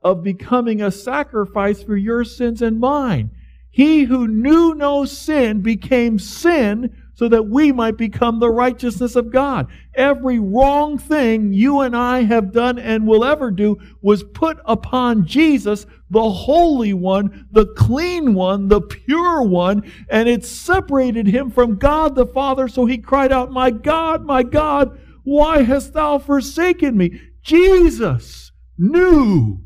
of 0.03 0.23
becoming 0.23 0.81
a 0.81 0.91
sacrifice 0.91 1.83
for 1.83 1.97
your 1.97 2.25
sins 2.25 2.63
and 2.63 2.81
mine. 2.81 3.31
He 3.71 4.05
who 4.05 4.27
knew 4.27 4.75
no 4.75 5.05
sin 5.05 5.61
became 5.61 6.19
sin 6.19 6.97
so 7.19 7.29
that 7.29 7.49
we 7.49 7.73
might 7.73 7.97
become 7.97 8.39
the 8.39 8.49
righteousness 8.49 9.17
of 9.17 9.33
God. 9.33 9.67
Every 9.97 10.39
wrong 10.39 10.99
thing 10.99 11.53
you 11.53 11.81
and 11.81 11.97
I 11.97 12.23
have 12.23 12.53
done 12.53 12.79
and 12.79 13.09
will 13.09 13.25
ever 13.25 13.51
do 13.51 13.77
was 14.01 14.23
put 14.23 14.59
upon 14.65 15.27
Jesus, 15.27 15.85
the 16.11 16.31
Holy 16.31 16.95
One, 16.95 17.49
the 17.51 17.67
clean 17.75 18.35
one, 18.35 18.69
the 18.69 18.81
pure 18.81 19.43
one, 19.43 19.91
and 20.09 20.29
it 20.29 20.45
separated 20.45 21.27
him 21.27 21.51
from 21.51 21.75
God 21.75 22.15
the 22.15 22.25
Father. 22.25 22.69
So 22.69 22.87
he 22.87 22.99
cried 22.99 23.33
out, 23.33 23.51
My 23.51 23.73
God, 23.73 24.25
my 24.25 24.45
God, 24.45 24.97
why 25.25 25.65
hast 25.65 25.95
thou 25.95 26.19
forsaken 26.19 26.97
me? 26.97 27.21
Jesus 27.43 28.53
knew 28.79 29.59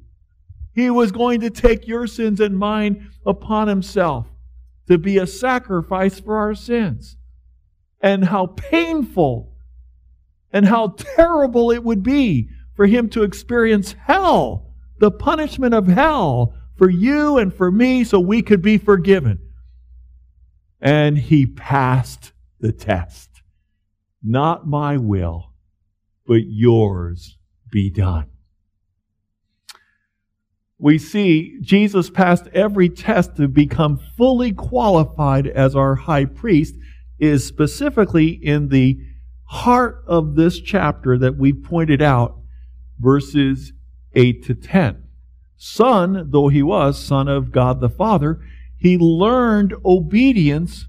he 0.75 0.89
was 0.89 1.13
going 1.13 1.43
to 1.43 1.51
take 1.51 1.87
your 1.87 2.07
sins 2.07 2.41
and 2.41 2.59
mine 2.59 3.11
upon 3.27 3.69
himself 3.69 4.27
to 4.89 4.97
be 4.97 5.19
a 5.19 5.27
sacrifice 5.27 6.19
for 6.19 6.39
our 6.39 6.55
sins 6.55 7.19
and 8.03 8.25
how 8.25 8.47
painful 8.47 9.53
and 10.53 10.67
how 10.67 10.89
terrible 10.99 11.71
it 11.71 11.83
would 11.83 12.03
be 12.03 12.49
for 12.75 12.87
him 12.87 13.09
to 13.11 13.23
experience 13.23 13.95
hell, 14.07 14.75
the 14.99 15.11
punishment 15.11 15.75
of 15.75 15.87
hell 15.87 16.55
for 16.77 16.91
you 16.91 17.39
and 17.39 17.55
for 17.55 17.71
me 17.71 18.05
so 18.05 18.19
we 18.19 18.43
could 18.43 18.61
be 18.61 18.77
forgiven. 18.77 19.39
And 20.81 21.17
he 21.17 21.47
passed 21.47 22.33
the 22.61 22.73
test. 22.73 23.31
Not 24.23 24.67
my 24.67 24.97
will, 24.97 25.53
but 26.27 26.43
yours 26.45 27.39
be 27.71 27.91
done. 27.91 28.27
We 30.79 30.99
see 30.99 31.59
Jesus 31.61 32.11
passed 32.11 32.49
every 32.49 32.89
test 32.89 33.37
to 33.37 33.47
become 33.47 34.01
fully 34.17 34.53
qualified 34.53 35.47
as 35.47 35.77
our 35.77 35.95
high 35.95 36.25
priest 36.25 36.75
is 37.23 37.47
specifically 37.47 38.31
in 38.31 38.69
the 38.69 38.99
heart 39.45 40.03
of 40.09 40.35
this 40.35 40.59
chapter 40.59 41.17
that 41.17 41.37
we 41.37 41.53
pointed 41.53 42.03
out, 42.03 42.37
verses 42.99 43.73
8 44.15 44.43
to 44.45 44.55
10. 44.57 45.05
Son, 45.57 46.29
though 46.31 46.49
he 46.49 46.65
was, 46.65 46.99
son 46.99 47.29
of 47.29 47.53
God 47.53 47.81
the 47.81 47.89
Father, 47.89 48.41
he 48.77 48.99
learned 48.99 49.73
obedience 49.85 50.89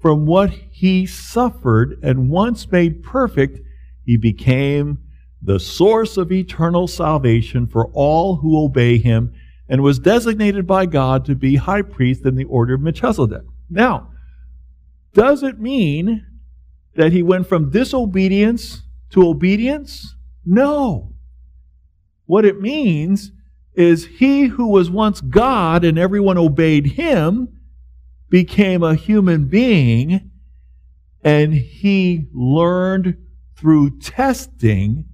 from 0.00 0.24
what 0.24 0.48
he 0.48 1.04
suffered, 1.04 1.98
and 2.02 2.30
once 2.30 2.72
made 2.72 3.02
perfect, 3.02 3.60
he 4.06 4.16
became 4.16 4.98
the 5.42 5.60
source 5.60 6.16
of 6.16 6.32
eternal 6.32 6.86
salvation 6.86 7.66
for 7.66 7.88
all 7.92 8.36
who 8.36 8.58
obey 8.58 8.96
him, 8.96 9.34
and 9.68 9.82
was 9.82 9.98
designated 9.98 10.66
by 10.66 10.86
God 10.86 11.26
to 11.26 11.34
be 11.34 11.56
high 11.56 11.82
priest 11.82 12.24
in 12.24 12.36
the 12.36 12.44
order 12.44 12.74
of 12.74 12.80
Melchizedek. 12.80 13.42
Now, 13.68 14.13
does 15.14 15.42
it 15.42 15.58
mean 15.58 16.26
that 16.96 17.12
he 17.12 17.22
went 17.22 17.48
from 17.48 17.70
disobedience 17.70 18.82
to 19.10 19.26
obedience? 19.26 20.16
No. 20.44 21.14
What 22.26 22.44
it 22.44 22.60
means 22.60 23.32
is 23.74 24.06
he 24.06 24.44
who 24.44 24.68
was 24.68 24.90
once 24.90 25.20
God 25.20 25.84
and 25.84 25.98
everyone 25.98 26.38
obeyed 26.38 26.86
him 26.86 27.60
became 28.28 28.82
a 28.82 28.94
human 28.94 29.46
being 29.46 30.30
and 31.22 31.54
he 31.54 32.28
learned 32.32 33.16
through 33.56 33.98
testing 33.98 35.06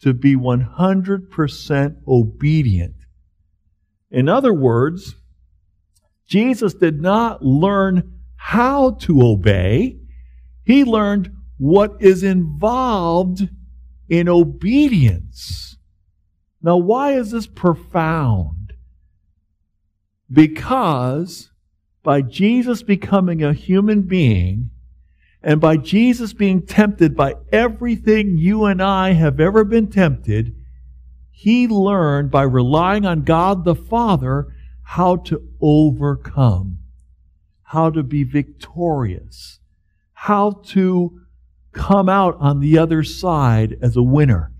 to 0.00 0.14
be 0.14 0.36
100% 0.36 1.96
obedient. 2.06 2.94
In 4.10 4.28
other 4.28 4.52
words, 4.52 5.16
Jesus 6.26 6.74
did 6.74 7.00
not 7.00 7.44
learn 7.44 8.19
how 8.42 8.92
to 8.92 9.20
obey, 9.22 9.98
he 10.64 10.82
learned 10.82 11.30
what 11.58 11.94
is 12.00 12.22
involved 12.22 13.46
in 14.08 14.30
obedience. 14.30 15.76
Now, 16.62 16.78
why 16.78 17.12
is 17.12 17.32
this 17.32 17.46
profound? 17.46 18.72
Because 20.32 21.50
by 22.02 22.22
Jesus 22.22 22.82
becoming 22.82 23.42
a 23.42 23.52
human 23.52 24.02
being, 24.02 24.70
and 25.42 25.60
by 25.60 25.76
Jesus 25.76 26.32
being 26.32 26.64
tempted 26.64 27.14
by 27.14 27.34
everything 27.52 28.38
you 28.38 28.64
and 28.64 28.82
I 28.82 29.12
have 29.12 29.38
ever 29.38 29.64
been 29.64 29.90
tempted, 29.90 30.56
he 31.30 31.68
learned 31.68 32.30
by 32.30 32.42
relying 32.42 33.04
on 33.04 33.22
God 33.22 33.64
the 33.64 33.74
Father 33.74 34.46
how 34.82 35.16
to 35.16 35.46
overcome 35.60 36.79
how 37.70 37.88
to 37.88 38.02
be 38.02 38.24
victorious, 38.24 39.60
how 40.12 40.50
to 40.50 41.20
come 41.70 42.08
out 42.08 42.36
on 42.40 42.58
the 42.58 42.76
other 42.76 43.04
side 43.04 43.78
as 43.80 43.96
a 43.96 44.02
winner. 44.02 44.50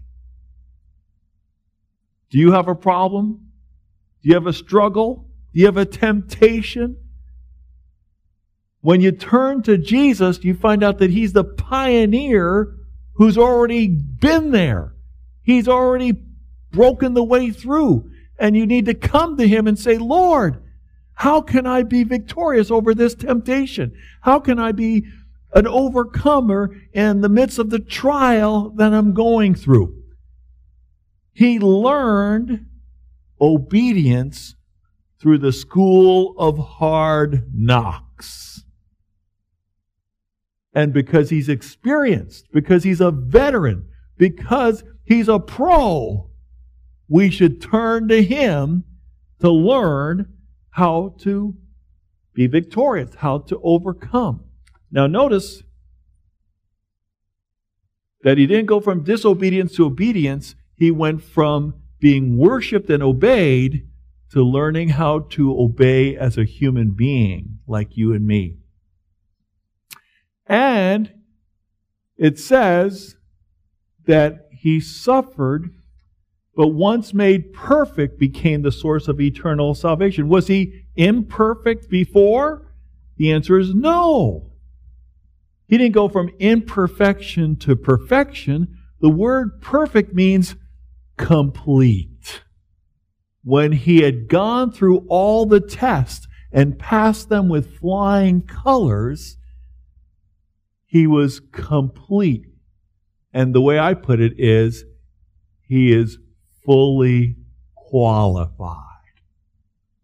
Do 2.30 2.38
you 2.38 2.52
have 2.52 2.68
a 2.68 2.74
problem? 2.76 3.50
Do 4.22 4.28
you 4.28 4.34
have 4.36 4.46
a 4.46 4.52
struggle? 4.52 5.28
Do 5.52 5.58
you 5.58 5.66
have 5.66 5.76
a 5.76 5.84
temptation? 5.84 6.98
When 8.80 9.00
you 9.00 9.10
turn 9.10 9.62
to 9.62 9.76
Jesus, 9.76 10.44
you 10.44 10.54
find 10.54 10.84
out 10.84 10.98
that 10.98 11.10
He's 11.10 11.32
the 11.32 11.42
pioneer 11.42 12.76
who's 13.14 13.36
already 13.36 13.88
been 13.88 14.52
there. 14.52 14.94
He's 15.42 15.66
already 15.66 16.12
broken 16.70 17.14
the 17.14 17.24
way 17.24 17.50
through. 17.50 18.08
And 18.38 18.56
you 18.56 18.66
need 18.66 18.86
to 18.86 18.94
come 18.94 19.36
to 19.36 19.48
Him 19.48 19.66
and 19.66 19.76
say, 19.76 19.98
Lord, 19.98 20.62
how 21.20 21.42
can 21.42 21.66
I 21.66 21.82
be 21.82 22.02
victorious 22.02 22.70
over 22.70 22.94
this 22.94 23.14
temptation? 23.14 23.92
How 24.22 24.40
can 24.40 24.58
I 24.58 24.72
be 24.72 25.04
an 25.52 25.66
overcomer 25.66 26.74
in 26.94 27.20
the 27.20 27.28
midst 27.28 27.58
of 27.58 27.68
the 27.68 27.78
trial 27.78 28.70
that 28.76 28.94
I'm 28.94 29.12
going 29.12 29.54
through? 29.54 30.02
He 31.34 31.58
learned 31.58 32.64
obedience 33.38 34.56
through 35.20 35.38
the 35.38 35.52
school 35.52 36.34
of 36.38 36.56
hard 36.56 37.50
knocks. 37.54 38.64
And 40.72 40.94
because 40.94 41.28
he's 41.28 41.50
experienced, 41.50 42.46
because 42.50 42.82
he's 42.82 43.02
a 43.02 43.10
veteran, 43.10 43.90
because 44.16 44.84
he's 45.04 45.28
a 45.28 45.38
pro, 45.38 46.30
we 47.08 47.28
should 47.28 47.60
turn 47.60 48.08
to 48.08 48.22
him 48.22 48.84
to 49.40 49.50
learn 49.50 50.32
how 50.70 51.14
to 51.18 51.54
be 52.32 52.46
victorious, 52.46 53.14
how 53.16 53.38
to 53.38 53.60
overcome. 53.62 54.44
Now, 54.90 55.06
notice 55.06 55.62
that 58.22 58.38
he 58.38 58.46
didn't 58.46 58.66
go 58.66 58.80
from 58.80 59.04
disobedience 59.04 59.74
to 59.76 59.86
obedience, 59.86 60.54
he 60.76 60.90
went 60.90 61.22
from 61.22 61.74
being 61.98 62.36
worshiped 62.36 62.88
and 62.90 63.02
obeyed 63.02 63.86
to 64.30 64.42
learning 64.42 64.90
how 64.90 65.20
to 65.20 65.58
obey 65.58 66.16
as 66.16 66.38
a 66.38 66.44
human 66.44 66.92
being 66.92 67.58
like 67.66 67.96
you 67.96 68.12
and 68.12 68.26
me. 68.26 68.56
And 70.46 71.12
it 72.16 72.38
says 72.38 73.16
that 74.06 74.48
he 74.52 74.80
suffered 74.80 75.70
but 76.56 76.68
once 76.68 77.14
made 77.14 77.52
perfect 77.52 78.18
became 78.18 78.62
the 78.62 78.72
source 78.72 79.08
of 79.08 79.20
eternal 79.20 79.74
salvation. 79.74 80.28
Was 80.28 80.48
he 80.48 80.84
imperfect 80.96 81.88
before? 81.88 82.66
The 83.16 83.32
answer 83.32 83.58
is 83.58 83.74
no. 83.74 84.50
He 85.66 85.78
didn't 85.78 85.94
go 85.94 86.08
from 86.08 86.30
imperfection 86.38 87.56
to 87.58 87.76
perfection. 87.76 88.76
The 89.00 89.08
word 89.08 89.60
perfect 89.60 90.12
means 90.12 90.56
complete. 91.16 92.42
When 93.44 93.72
he 93.72 94.02
had 94.02 94.28
gone 94.28 94.72
through 94.72 95.06
all 95.08 95.46
the 95.46 95.60
tests 95.60 96.26
and 96.52 96.78
passed 96.78 97.28
them 97.28 97.48
with 97.48 97.78
flying 97.78 98.42
colors, 98.42 99.36
he 100.84 101.06
was 101.06 101.40
complete. 101.52 102.46
And 103.32 103.54
the 103.54 103.60
way 103.60 103.78
I 103.78 103.94
put 103.94 104.20
it 104.20 104.32
is, 104.38 104.84
he 105.60 105.92
is 105.92 106.18
fully 106.70 107.34
qualified. 107.74 108.76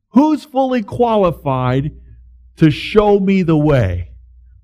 Who's 0.08 0.44
fully 0.44 0.82
qualified 0.82 1.92
to 2.56 2.72
show 2.72 3.20
me 3.20 3.42
the 3.42 3.56
way? 3.56 4.10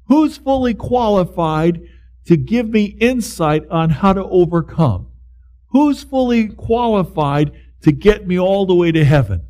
Who's 0.08 0.36
fully 0.36 0.74
qualified 0.74 1.80
to 2.24 2.36
give 2.36 2.68
me 2.68 2.86
insight 2.86 3.68
on 3.70 3.90
how 3.90 4.14
to 4.14 4.24
overcome? 4.24 5.12
Who's 5.68 6.02
fully 6.02 6.48
qualified 6.48 7.52
to 7.82 7.92
get 7.92 8.26
me 8.26 8.36
all 8.36 8.66
the 8.66 8.74
way 8.74 8.90
to 8.90 9.04
heaven? 9.04 9.46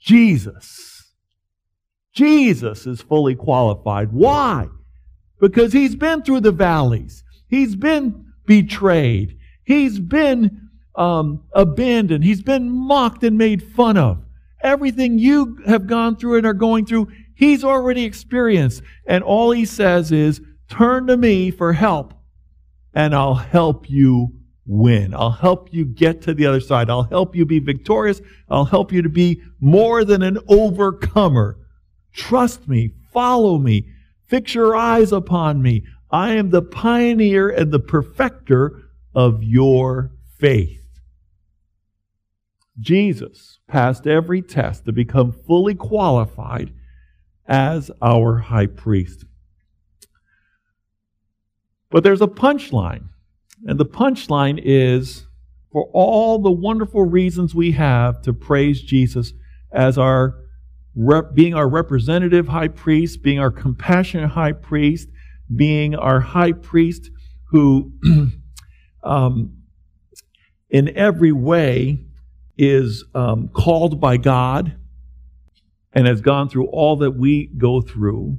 Jesus. 0.00 1.12
Jesus 2.14 2.86
is 2.86 3.02
fully 3.02 3.34
qualified. 3.34 4.10
Why? 4.10 4.68
Because 5.38 5.74
he's 5.74 5.96
been 5.96 6.22
through 6.22 6.40
the 6.40 6.50
valleys. 6.50 7.24
He's 7.46 7.76
been 7.76 8.32
betrayed. 8.46 9.36
He's 9.64 9.98
been 9.98 10.69
um, 11.00 11.42
abandoned. 11.54 12.22
He's 12.22 12.42
been 12.42 12.70
mocked 12.70 13.24
and 13.24 13.38
made 13.38 13.62
fun 13.62 13.96
of. 13.96 14.22
Everything 14.62 15.18
you 15.18 15.58
have 15.66 15.86
gone 15.86 16.16
through 16.16 16.36
and 16.36 16.46
are 16.46 16.52
going 16.52 16.84
through, 16.84 17.08
He's 17.34 17.64
already 17.64 18.04
experienced. 18.04 18.82
And 19.06 19.24
all 19.24 19.50
he 19.50 19.64
says 19.64 20.12
is, 20.12 20.42
turn 20.68 21.06
to 21.06 21.16
me 21.16 21.50
for 21.50 21.72
help 21.72 22.12
and 22.92 23.14
I'll 23.14 23.34
help 23.34 23.88
you 23.88 24.28
win. 24.66 25.14
I'll 25.14 25.30
help 25.30 25.72
you 25.72 25.86
get 25.86 26.20
to 26.22 26.34
the 26.34 26.44
other 26.44 26.60
side. 26.60 26.90
I'll 26.90 27.04
help 27.04 27.34
you 27.34 27.46
be 27.46 27.58
victorious. 27.58 28.20
I'll 28.50 28.66
help 28.66 28.92
you 28.92 29.00
to 29.00 29.08
be 29.08 29.40
more 29.58 30.04
than 30.04 30.22
an 30.22 30.36
overcomer. 30.48 31.56
Trust 32.12 32.68
me. 32.68 32.92
Follow 33.10 33.56
me. 33.56 33.88
Fix 34.26 34.54
your 34.54 34.76
eyes 34.76 35.10
upon 35.10 35.62
me. 35.62 35.84
I 36.10 36.34
am 36.34 36.50
the 36.50 36.62
pioneer 36.62 37.48
and 37.48 37.72
the 37.72 37.80
perfecter 37.80 38.82
of 39.14 39.42
your 39.42 40.12
faith. 40.38 40.79
Jesus 42.80 43.58
passed 43.68 44.06
every 44.06 44.42
test 44.42 44.86
to 44.86 44.92
become 44.92 45.32
fully 45.32 45.74
qualified 45.74 46.72
as 47.46 47.90
our 48.00 48.38
high 48.38 48.66
priest. 48.66 49.24
But 51.90 52.04
there's 52.04 52.22
a 52.22 52.26
punchline. 52.26 53.08
And 53.66 53.78
the 53.78 53.86
punchline 53.86 54.60
is 54.62 55.26
for 55.70 55.90
all 55.92 56.38
the 56.38 56.50
wonderful 56.50 57.04
reasons 57.04 57.54
we 57.54 57.72
have 57.72 58.22
to 58.22 58.32
praise 58.32 58.80
Jesus 58.80 59.32
as 59.72 59.98
our 59.98 60.36
rep, 60.94 61.34
being 61.34 61.54
our 61.54 61.68
representative 61.68 62.48
high 62.48 62.68
priest, 62.68 63.22
being 63.22 63.38
our 63.38 63.50
compassionate 63.50 64.30
high 64.30 64.52
priest, 64.52 65.08
being 65.54 65.94
our 65.94 66.20
high 66.20 66.52
priest 66.52 67.10
who 67.50 67.92
um, 69.04 69.56
in 70.70 70.96
every 70.96 71.32
way 71.32 72.06
is 72.60 73.06
um, 73.14 73.48
called 73.48 73.98
by 73.98 74.18
God 74.18 74.76
and 75.94 76.06
has 76.06 76.20
gone 76.20 76.46
through 76.46 76.66
all 76.66 76.96
that 76.96 77.12
we 77.12 77.46
go 77.46 77.80
through. 77.80 78.38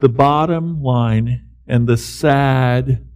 The 0.00 0.10
bottom 0.10 0.82
line 0.82 1.48
and 1.66 1.86
the 1.86 1.96
sad 1.96 3.08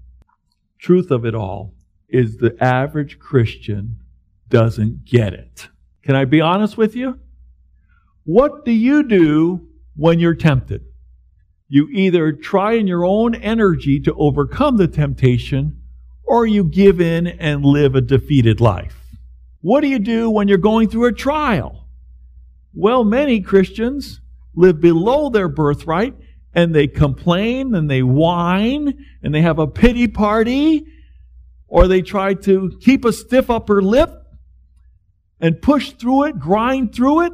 truth 0.78 1.10
of 1.10 1.26
it 1.26 1.34
all 1.34 1.74
is 2.08 2.38
the 2.38 2.56
average 2.58 3.18
Christian 3.18 4.00
doesn't 4.48 5.04
get 5.04 5.34
it. 5.34 5.68
Can 6.02 6.16
I 6.16 6.24
be 6.24 6.40
honest 6.40 6.78
with 6.78 6.96
you? 6.96 7.20
What 8.24 8.64
do 8.64 8.72
you 8.72 9.02
do 9.02 9.68
when 9.94 10.20
you're 10.20 10.34
tempted? 10.34 10.86
You 11.68 11.86
either 11.90 12.32
try 12.32 12.72
in 12.72 12.86
your 12.86 13.04
own 13.04 13.34
energy 13.34 14.00
to 14.00 14.14
overcome 14.14 14.78
the 14.78 14.88
temptation, 14.88 15.82
or 16.24 16.46
you 16.46 16.64
give 16.64 16.98
in 16.98 17.26
and 17.26 17.62
live 17.62 17.94
a 17.94 18.00
defeated 18.00 18.58
life. 18.58 18.96
What 19.60 19.82
do 19.82 19.88
you 19.88 19.98
do 19.98 20.30
when 20.30 20.48
you're 20.48 20.58
going 20.58 20.88
through 20.88 21.06
a 21.06 21.12
trial? 21.12 21.86
Well, 22.72 23.04
many 23.04 23.40
Christians 23.40 24.20
live 24.54 24.80
below 24.80 25.28
their 25.28 25.48
birthright 25.48 26.14
and 26.54 26.74
they 26.74 26.86
complain 26.86 27.74
and 27.74 27.90
they 27.90 28.02
whine 28.02 29.04
and 29.22 29.34
they 29.34 29.42
have 29.42 29.58
a 29.58 29.66
pity 29.66 30.08
party 30.08 30.86
or 31.68 31.86
they 31.86 32.02
try 32.02 32.34
to 32.34 32.76
keep 32.80 33.04
a 33.04 33.12
stiff 33.12 33.50
upper 33.50 33.82
lip 33.82 34.10
and 35.40 35.62
push 35.62 35.92
through 35.92 36.24
it, 36.24 36.38
grind 36.38 36.94
through 36.94 37.22
it. 37.22 37.32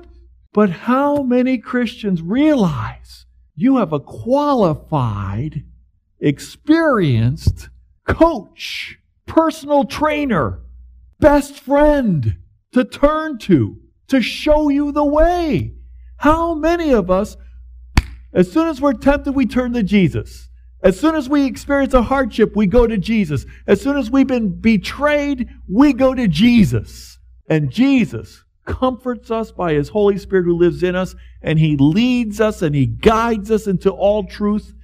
But 0.52 0.70
how 0.70 1.22
many 1.22 1.58
Christians 1.58 2.22
realize 2.22 3.26
you 3.54 3.76
have 3.76 3.92
a 3.92 4.00
qualified, 4.00 5.64
experienced 6.20 7.68
coach, 8.06 8.98
personal 9.26 9.84
trainer, 9.84 10.60
best 11.20 11.58
friend 11.58 12.36
to 12.72 12.84
turn 12.84 13.38
to, 13.38 13.78
to 14.08 14.20
show 14.20 14.68
you 14.68 14.92
the 14.92 15.04
way? 15.04 15.74
How 16.18 16.54
many 16.54 16.92
of 16.92 17.10
us 17.10 17.36
as 18.36 18.52
soon 18.52 18.68
as 18.68 18.82
we're 18.82 18.92
tempted, 18.92 19.32
we 19.32 19.46
turn 19.46 19.72
to 19.72 19.82
Jesus. 19.82 20.50
As 20.82 21.00
soon 21.00 21.14
as 21.14 21.26
we 21.26 21.46
experience 21.46 21.94
a 21.94 22.02
hardship, 22.02 22.54
we 22.54 22.66
go 22.66 22.86
to 22.86 22.98
Jesus. 22.98 23.46
As 23.66 23.80
soon 23.80 23.96
as 23.96 24.10
we've 24.10 24.26
been 24.26 24.60
betrayed, 24.60 25.48
we 25.72 25.94
go 25.94 26.14
to 26.14 26.28
Jesus. 26.28 27.18
And 27.48 27.70
Jesus 27.70 28.44
comforts 28.66 29.30
us 29.30 29.52
by 29.52 29.72
His 29.72 29.88
Holy 29.88 30.18
Spirit 30.18 30.44
who 30.44 30.58
lives 30.58 30.82
in 30.82 30.94
us, 30.94 31.14
and 31.40 31.58
He 31.58 31.78
leads 31.78 32.38
us 32.38 32.60
and 32.60 32.74
He 32.74 32.84
guides 32.84 33.50
us 33.50 33.66
into 33.66 33.90
all 33.90 34.24
truth. 34.24 34.74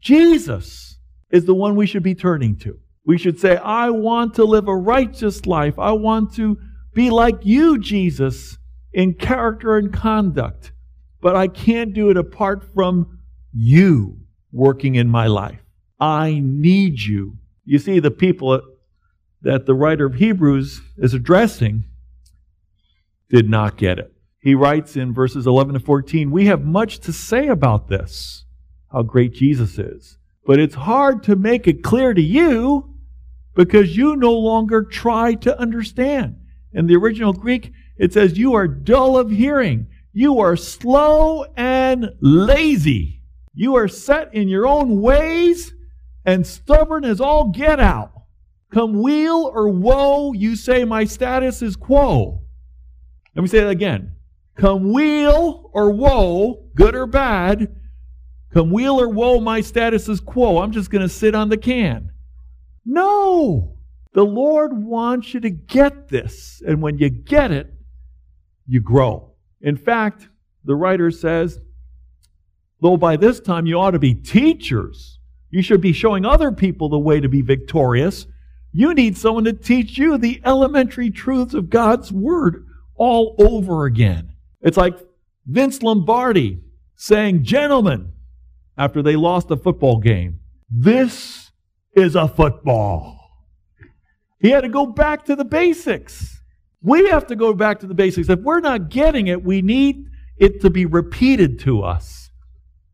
Jesus 0.00 0.98
is 1.30 1.44
the 1.44 1.54
one 1.54 1.76
we 1.76 1.86
should 1.86 2.02
be 2.02 2.16
turning 2.16 2.56
to. 2.56 2.80
We 3.04 3.18
should 3.18 3.38
say, 3.38 3.56
I 3.56 3.90
want 3.90 4.34
to 4.34 4.44
live 4.44 4.68
a 4.68 4.76
righteous 4.76 5.46
life. 5.46 5.78
I 5.78 5.92
want 5.92 6.34
to 6.34 6.58
be 6.94 7.10
like 7.10 7.38
you, 7.42 7.78
Jesus, 7.78 8.58
in 8.92 9.14
character 9.14 9.76
and 9.76 9.92
conduct 9.92 10.72
but 11.22 11.36
I 11.36 11.46
can't 11.46 11.94
do 11.94 12.10
it 12.10 12.18
apart 12.18 12.74
from 12.74 13.20
you 13.54 14.18
working 14.50 14.96
in 14.96 15.08
my 15.08 15.28
life. 15.28 15.60
I 15.98 16.40
need 16.42 17.00
you. 17.00 17.38
You 17.64 17.78
see, 17.78 18.00
the 18.00 18.10
people 18.10 18.60
that 19.40 19.64
the 19.64 19.74
writer 19.74 20.04
of 20.04 20.16
Hebrews 20.16 20.82
is 20.98 21.14
addressing 21.14 21.84
did 23.30 23.48
not 23.48 23.78
get 23.78 23.98
it. 23.98 24.12
He 24.40 24.56
writes 24.56 24.96
in 24.96 25.14
verses 25.14 25.46
11 25.46 25.74
to 25.74 25.80
14, 25.80 26.30
We 26.32 26.46
have 26.46 26.64
much 26.64 26.98
to 27.00 27.12
say 27.12 27.46
about 27.46 27.88
this, 27.88 28.44
how 28.90 29.02
great 29.02 29.32
Jesus 29.32 29.78
is. 29.78 30.18
But 30.44 30.58
it's 30.58 30.74
hard 30.74 31.22
to 31.24 31.36
make 31.36 31.68
it 31.68 31.84
clear 31.84 32.12
to 32.12 32.20
you 32.20 32.91
because 33.54 33.96
you 33.96 34.16
no 34.16 34.32
longer 34.32 34.82
try 34.82 35.34
to 35.34 35.58
understand. 35.58 36.36
In 36.72 36.86
the 36.86 36.96
original 36.96 37.32
Greek, 37.32 37.72
it 37.98 38.12
says, 38.12 38.38
You 38.38 38.54
are 38.54 38.66
dull 38.66 39.18
of 39.18 39.30
hearing. 39.30 39.88
You 40.12 40.40
are 40.40 40.56
slow 40.56 41.44
and 41.56 42.10
lazy. 42.20 43.22
You 43.54 43.76
are 43.76 43.88
set 43.88 44.34
in 44.34 44.48
your 44.48 44.66
own 44.66 45.00
ways 45.00 45.72
and 46.24 46.46
stubborn 46.46 47.04
as 47.04 47.20
all 47.20 47.48
get 47.48 47.80
out. 47.80 48.12
Come 48.72 49.02
weal 49.02 49.50
or 49.52 49.68
woe, 49.68 50.32
you 50.32 50.56
say 50.56 50.84
my 50.84 51.04
status 51.04 51.60
is 51.60 51.76
quo. 51.76 52.42
Let 53.34 53.42
me 53.42 53.48
say 53.48 53.60
that 53.60 53.68
again. 53.68 54.14
Come 54.56 54.92
weal 54.92 55.70
or 55.72 55.90
woe, 55.90 56.64
good 56.74 56.94
or 56.94 57.06
bad, 57.06 57.74
come 58.52 58.70
weal 58.70 59.00
or 59.00 59.08
woe, 59.08 59.40
my 59.40 59.60
status 59.60 60.08
is 60.08 60.20
quo. 60.20 60.58
I'm 60.58 60.72
just 60.72 60.90
going 60.90 61.02
to 61.02 61.08
sit 61.08 61.34
on 61.34 61.48
the 61.48 61.56
can. 61.56 62.11
No! 62.84 63.76
The 64.14 64.24
Lord 64.24 64.84
wants 64.84 65.32
you 65.32 65.40
to 65.40 65.50
get 65.50 66.08
this. 66.08 66.62
And 66.66 66.82
when 66.82 66.98
you 66.98 67.08
get 67.08 67.50
it, 67.50 67.72
you 68.66 68.80
grow. 68.80 69.32
In 69.60 69.76
fact, 69.76 70.28
the 70.64 70.74
writer 70.74 71.10
says, 71.10 71.60
though 72.80 72.96
by 72.96 73.16
this 73.16 73.40
time 73.40 73.66
you 73.66 73.78
ought 73.78 73.92
to 73.92 73.98
be 73.98 74.14
teachers, 74.14 75.18
you 75.50 75.62
should 75.62 75.80
be 75.80 75.92
showing 75.92 76.24
other 76.24 76.52
people 76.52 76.88
the 76.88 76.98
way 76.98 77.20
to 77.20 77.28
be 77.28 77.42
victorious. 77.42 78.26
You 78.72 78.94
need 78.94 79.16
someone 79.16 79.44
to 79.44 79.52
teach 79.52 79.98
you 79.98 80.18
the 80.18 80.40
elementary 80.44 81.10
truths 81.10 81.54
of 81.54 81.70
God's 81.70 82.10
Word 82.10 82.66
all 82.96 83.34
over 83.38 83.86
again. 83.86 84.32
It's 84.60 84.76
like 84.76 84.98
Vince 85.46 85.82
Lombardi 85.82 86.60
saying, 86.96 87.44
Gentlemen, 87.44 88.12
after 88.78 89.02
they 89.02 89.16
lost 89.16 89.50
a 89.50 89.56
football 89.56 89.98
game, 89.98 90.40
this 90.70 91.41
is 91.94 92.14
a 92.14 92.28
football. 92.28 93.18
He 94.40 94.50
had 94.50 94.62
to 94.62 94.68
go 94.68 94.86
back 94.86 95.24
to 95.26 95.36
the 95.36 95.44
basics. 95.44 96.40
We 96.82 97.08
have 97.08 97.26
to 97.28 97.36
go 97.36 97.54
back 97.54 97.80
to 97.80 97.86
the 97.86 97.94
basics. 97.94 98.28
If 98.28 98.40
we're 98.40 98.60
not 98.60 98.88
getting 98.88 99.28
it, 99.28 99.44
we 99.44 99.62
need 99.62 100.06
it 100.36 100.60
to 100.62 100.70
be 100.70 100.84
repeated 100.84 101.60
to 101.60 101.82
us. 101.82 102.30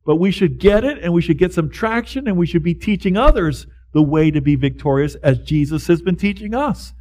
But 0.05 0.17
we 0.17 0.31
should 0.31 0.59
get 0.59 0.85
it 0.85 0.99
and 1.03 1.13
we 1.13 1.23
should 1.23 1.39
get 1.39 1.55
some 1.55 1.71
traction 1.71 2.29
and 2.29 2.37
we 2.37 2.47
should 2.47 2.63
be 2.63 2.75
teaching 2.75 3.17
others 3.17 3.67
the 3.93 4.03
way 4.03 4.31
to 4.31 4.41
be 4.41 4.57
victorious 4.57 5.15
as 5.17 5.39
Jesus 5.39 5.87
has 5.87 6.03
been 6.03 6.17
teaching 6.17 6.55
us. 6.55 6.93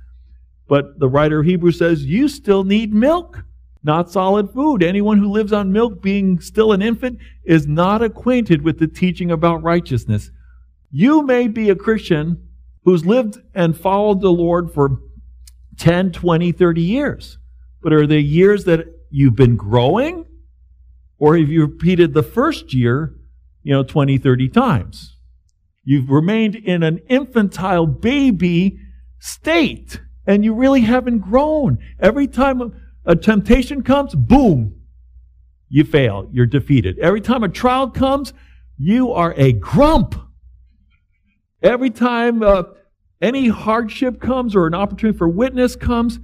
But 0.68 1.00
the 1.00 1.10
writer 1.10 1.40
of 1.40 1.46
Hebrews 1.46 1.78
says, 1.78 2.06
you 2.06 2.28
still 2.28 2.64
need 2.64 2.94
milk, 2.94 3.44
not 3.84 4.12
solid 4.12 4.52
food. 4.52 4.84
Anyone 4.84 5.18
who 5.18 5.30
lives 5.30 5.54
on 5.54 5.72
milk, 5.72 6.02
being 6.02 6.40
still 6.40 6.74
an 6.74 6.82
infant, 6.82 7.20
is 7.44 7.68
not 7.68 8.02
acquainted 8.02 8.62
with 8.62 8.80
the 8.80 8.88
teaching 8.88 9.32
about 9.32 9.64
righteousness. 9.64 10.32
You 10.89 11.23
may 11.23 11.47
be 11.47 11.69
a 11.69 11.76
Christian 11.76 12.47
who's 12.84 13.06
lived 13.06 13.38
and 13.54 13.78
followed 13.78 14.21
the 14.21 14.32
Lord 14.32 14.73
for 14.73 15.02
10, 15.78 16.12
20, 16.12 16.52
30 16.52 16.82
years. 16.82 17.38
But 17.82 17.93
are 17.93 18.08
they 18.08 18.19
years 18.19 18.63
that 18.65 18.88
you've 19.10 19.36
been 19.36 19.56
growing? 19.56 20.26
Or 21.19 21.38
have 21.38 21.50
you 21.50 21.65
repeated 21.65 22.13
the 22.13 22.23
first 22.23 22.73
year, 22.73 23.15
you 23.63 23.73
know, 23.73 23.84
20, 23.84 24.17
30 24.17 24.50
times? 24.50 25.17
You've 25.84 26.10
remained 26.10 26.56
in 26.56 26.84
an 26.84 27.00
infantile 27.10 27.86
baby 27.86 28.80
state 29.19 30.02
and 30.26 30.43
you 30.43 30.54
really 30.54 30.82
haven't 30.82 31.19
grown. 31.19 31.80
Every 32.00 32.28
time 32.28 32.73
a 33.06 33.15
temptation 33.15 33.82
comes, 33.82 34.13
boom, 34.13 34.82
you 35.69 35.84
fail. 35.84 36.28
You're 36.32 36.45
defeated. 36.45 37.00
Every 37.00 37.21
time 37.21 37.43
a 37.43 37.50
trial 37.50 37.89
comes, 37.89 38.34
you 38.78 39.12
are 39.13 39.34
a 39.38 39.54
grump. 39.54 40.15
Every 41.62 41.89
time 41.89 42.43
uh, 42.43 42.63
any 43.22 43.48
hardship 43.48 44.22
comes 44.22 44.56
or 44.56 44.67
an 44.67 44.76
opportunity 44.76 45.17
for 45.17 45.28
witness 45.28 45.76
comes, 45.76 46.20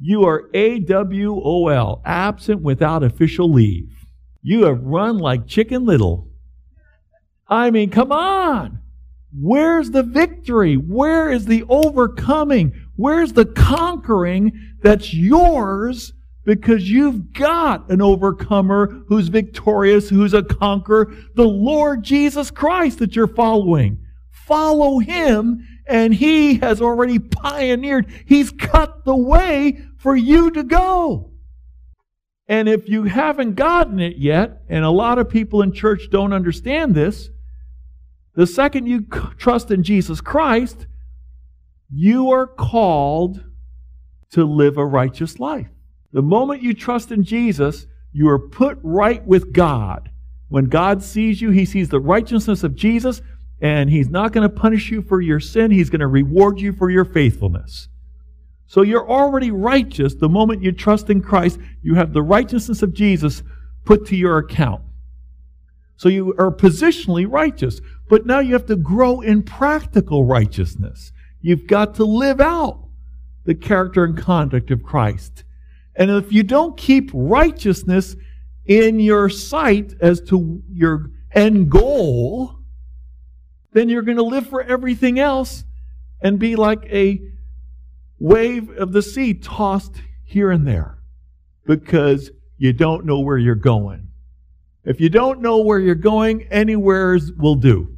you 0.00 0.24
are 0.24 0.48
AWOL, 0.54 2.02
absent 2.04 2.62
without 2.62 3.02
official 3.02 3.50
leave. 3.50 3.90
You 4.42 4.64
have 4.64 4.82
run 4.82 5.18
like 5.18 5.46
chicken 5.46 5.84
little. 5.84 6.28
I 7.48 7.70
mean, 7.70 7.90
come 7.90 8.12
on. 8.12 8.80
Where's 9.32 9.90
the 9.90 10.02
victory? 10.02 10.76
Where 10.76 11.30
is 11.30 11.46
the 11.46 11.64
overcoming? 11.68 12.72
Where's 12.96 13.32
the 13.32 13.46
conquering 13.46 14.52
that's 14.82 15.12
yours 15.12 16.12
because 16.44 16.90
you've 16.90 17.32
got 17.32 17.90
an 17.90 18.00
overcomer 18.00 19.02
who's 19.08 19.28
victorious, 19.28 20.08
who's 20.08 20.32
a 20.32 20.42
conqueror, 20.42 21.12
the 21.34 21.44
Lord 21.44 22.02
Jesus 22.02 22.50
Christ 22.50 23.00
that 23.00 23.14
you're 23.14 23.26
following. 23.26 23.98
Follow 24.48 24.98
him, 24.98 25.68
and 25.86 26.14
he 26.14 26.56
has 26.56 26.80
already 26.80 27.18
pioneered, 27.18 28.06
he's 28.26 28.50
cut 28.50 29.04
the 29.04 29.14
way 29.14 29.82
for 29.98 30.16
you 30.16 30.50
to 30.52 30.62
go. 30.62 31.30
And 32.48 32.66
if 32.66 32.88
you 32.88 33.04
haven't 33.04 33.56
gotten 33.56 34.00
it 34.00 34.16
yet, 34.16 34.62
and 34.70 34.86
a 34.86 34.90
lot 34.90 35.18
of 35.18 35.28
people 35.28 35.60
in 35.60 35.72
church 35.72 36.08
don't 36.10 36.32
understand 36.32 36.94
this, 36.94 37.28
the 38.34 38.46
second 38.46 38.86
you 38.86 39.02
trust 39.36 39.70
in 39.70 39.82
Jesus 39.82 40.22
Christ, 40.22 40.86
you 41.90 42.30
are 42.30 42.46
called 42.46 43.44
to 44.30 44.44
live 44.44 44.78
a 44.78 44.86
righteous 44.86 45.38
life. 45.38 45.68
The 46.12 46.22
moment 46.22 46.62
you 46.62 46.72
trust 46.72 47.12
in 47.12 47.22
Jesus, 47.22 47.86
you 48.12 48.28
are 48.30 48.38
put 48.38 48.78
right 48.82 49.22
with 49.26 49.52
God. 49.52 50.10
When 50.48 50.66
God 50.66 51.02
sees 51.02 51.42
you, 51.42 51.50
he 51.50 51.66
sees 51.66 51.90
the 51.90 52.00
righteousness 52.00 52.64
of 52.64 52.74
Jesus, 52.74 53.20
and 53.60 53.90
he's 53.90 54.08
not 54.08 54.32
going 54.32 54.48
to 54.48 54.54
punish 54.54 54.90
you 54.90 55.02
for 55.02 55.20
your 55.20 55.40
sin. 55.40 55.70
He's 55.70 55.90
going 55.90 56.00
to 56.00 56.06
reward 56.06 56.60
you 56.60 56.72
for 56.72 56.90
your 56.90 57.04
faithfulness. 57.04 57.88
So 58.66 58.82
you're 58.82 59.08
already 59.08 59.50
righteous 59.50 60.14
the 60.14 60.28
moment 60.28 60.62
you 60.62 60.72
trust 60.72 61.10
in 61.10 61.22
Christ. 61.22 61.58
You 61.82 61.94
have 61.94 62.12
the 62.12 62.22
righteousness 62.22 62.82
of 62.82 62.92
Jesus 62.92 63.42
put 63.84 64.06
to 64.06 64.16
your 64.16 64.38
account. 64.38 64.82
So 65.96 66.08
you 66.08 66.34
are 66.38 66.52
positionally 66.52 67.26
righteous. 67.28 67.80
But 68.08 68.26
now 68.26 68.38
you 68.38 68.52
have 68.52 68.66
to 68.66 68.76
grow 68.76 69.20
in 69.20 69.42
practical 69.42 70.24
righteousness. 70.24 71.12
You've 71.40 71.66
got 71.66 71.94
to 71.96 72.04
live 72.04 72.40
out 72.40 72.84
the 73.44 73.54
character 73.54 74.04
and 74.04 74.16
conduct 74.16 74.70
of 74.70 74.82
Christ. 74.82 75.44
And 75.96 76.10
if 76.10 76.32
you 76.32 76.42
don't 76.42 76.76
keep 76.76 77.10
righteousness 77.12 78.14
in 78.66 79.00
your 79.00 79.28
sight 79.28 79.94
as 80.00 80.20
to 80.28 80.62
your 80.70 81.10
end 81.32 81.70
goal, 81.70 82.57
then 83.78 83.88
you're 83.88 84.02
going 84.02 84.16
to 84.16 84.24
live 84.24 84.48
for 84.48 84.62
everything 84.62 85.20
else 85.20 85.62
and 86.20 86.38
be 86.38 86.56
like 86.56 86.84
a 86.86 87.20
wave 88.18 88.70
of 88.76 88.92
the 88.92 89.02
sea 89.02 89.32
tossed 89.32 90.02
here 90.24 90.50
and 90.50 90.66
there 90.66 90.98
because 91.64 92.32
you 92.56 92.72
don't 92.72 93.04
know 93.04 93.20
where 93.20 93.38
you're 93.38 93.54
going. 93.54 94.08
If 94.84 95.00
you 95.00 95.08
don't 95.08 95.40
know 95.40 95.58
where 95.58 95.78
you're 95.78 95.94
going, 95.94 96.48
anywhere 96.50 97.18
will 97.36 97.54
do. 97.54 97.96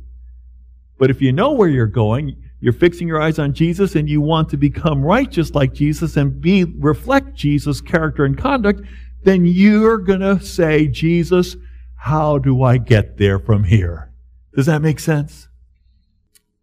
But 0.99 1.09
if 1.09 1.23
you 1.23 1.33
know 1.33 1.53
where 1.53 1.69
you're 1.69 1.87
going, 1.87 2.37
you're 2.61 2.75
fixing 2.75 3.09
your 3.09 3.23
eyes 3.23 3.38
on 3.38 3.55
Jesus 3.55 3.97
and 3.97 4.09
you 4.09 4.21
want 4.21 4.51
to 4.51 4.59
become 4.59 5.03
righteous 5.03 5.55
like 5.55 5.73
Jesus 5.73 6.16
and 6.16 6.43
be 6.43 6.64
reflect 6.64 7.35
Jesus' 7.35 7.81
character 7.81 8.27
and 8.27 8.37
conduct, 8.37 8.83
then 9.23 9.47
you're 9.47 9.99
going 9.99 10.21
to 10.21 10.40
say, 10.40 10.88
Jesus, 10.88 11.57
how 11.95 12.37
do 12.37 12.62
I 12.62 12.77
get 12.77 13.16
there 13.16 13.38
from 13.38 13.64
here? 13.64 14.12
Does 14.55 14.66
that 14.66 14.83
make 14.83 15.01
sense? 15.01 15.49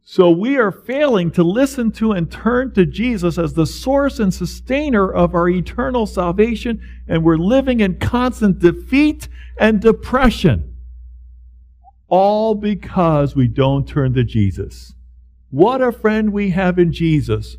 So 0.10 0.32
we 0.32 0.56
are 0.56 0.72
failing 0.72 1.32
to 1.32 1.44
listen 1.44 1.92
to 1.92 2.14
and 2.14 2.32
turn 2.32 2.74
to 2.76 2.86
Jesus 2.86 3.38
as 3.38 3.56
the 3.56 3.66
source 3.66 4.20
and 4.20 4.34
sustainer 4.34 5.12
of 5.12 5.36
our 5.36 5.50
eternal 5.50 6.06
salvation, 6.06 6.82
and 7.10 7.26
we're 7.26 7.36
living 7.36 7.82
in 7.82 8.00
constant 8.00 8.60
defeat 8.60 9.28
and 9.60 9.82
depression. 9.82 10.78
All 12.08 12.56
because 12.56 13.36
we 13.36 13.50
don't 13.50 13.86
turn 13.86 14.14
to 14.14 14.24
Jesus. 14.24 14.94
What 15.50 15.82
a 15.82 15.92
friend 15.92 16.32
we 16.32 16.52
have 16.52 16.80
in 16.80 16.94
Jesus. 16.94 17.58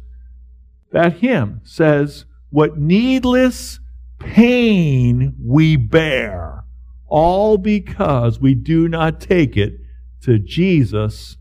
That 0.90 1.18
hymn 1.18 1.60
says, 1.64 2.24
What 2.48 2.78
needless 2.78 3.78
pain 4.20 5.34
we 5.38 5.76
bear, 5.76 6.64
all 7.08 7.58
because 7.58 8.40
we 8.40 8.54
do 8.54 8.88
not 8.88 9.20
take 9.20 9.54
it 9.54 9.74
to 10.22 10.38
Jesus 10.38 11.36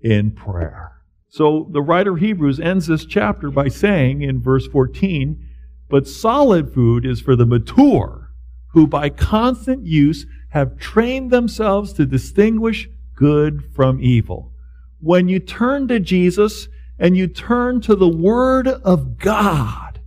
in 0.00 0.30
prayer. 0.32 0.92
So 1.28 1.68
the 1.70 1.82
writer 1.82 2.16
Hebrews 2.16 2.58
ends 2.58 2.86
this 2.86 3.04
chapter 3.04 3.50
by 3.50 3.68
saying 3.68 4.22
in 4.22 4.40
verse 4.40 4.66
14, 4.66 5.44
But 5.88 6.08
solid 6.08 6.72
food 6.72 7.04
is 7.04 7.20
for 7.20 7.36
the 7.36 7.46
mature, 7.46 8.30
who 8.68 8.86
by 8.86 9.10
constant 9.10 9.84
use 9.84 10.26
have 10.50 10.78
trained 10.78 11.30
themselves 11.30 11.92
to 11.94 12.06
distinguish 12.06 12.88
good 13.14 13.62
from 13.74 14.00
evil. 14.00 14.52
When 15.00 15.28
you 15.28 15.38
turn 15.38 15.88
to 15.88 16.00
Jesus 16.00 16.68
and 16.98 17.16
you 17.16 17.26
turn 17.26 17.80
to 17.82 17.94
the 17.94 18.08
Word 18.08 18.66
of 18.66 19.18
God, 19.18 20.00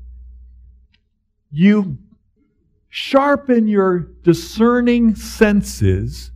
you 1.51 1.97
sharpen 2.89 3.67
your 3.67 3.99
discerning 3.99 5.15
senses 5.15 6.32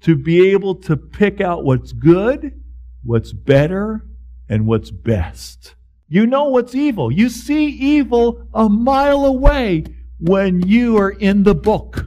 to 0.00 0.16
be 0.16 0.50
able 0.50 0.74
to 0.74 0.96
pick 0.96 1.40
out 1.40 1.64
what's 1.64 1.92
good 1.92 2.60
what's 3.04 3.32
better 3.32 4.04
and 4.48 4.66
what's 4.66 4.90
best. 4.90 5.74
You 6.08 6.26
know 6.26 6.48
what's 6.48 6.74
evil. 6.74 7.10
You 7.10 7.28
see 7.28 7.66
evil 7.66 8.48
a 8.52 8.68
mile 8.68 9.24
away 9.24 9.84
when 10.18 10.66
you 10.66 10.96
are 10.98 11.10
in 11.10 11.42
the 11.42 11.54
book. 11.54 12.06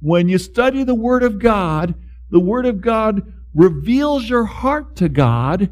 When 0.00 0.28
you 0.28 0.38
study 0.38 0.84
the 0.84 0.94
Word 0.94 1.22
of 1.22 1.38
God, 1.38 1.94
the 2.30 2.40
Word 2.40 2.66
of 2.66 2.80
God 2.80 3.32
reveals 3.54 4.28
your 4.28 4.44
heart 4.44 4.96
to 4.96 5.08
God 5.08 5.70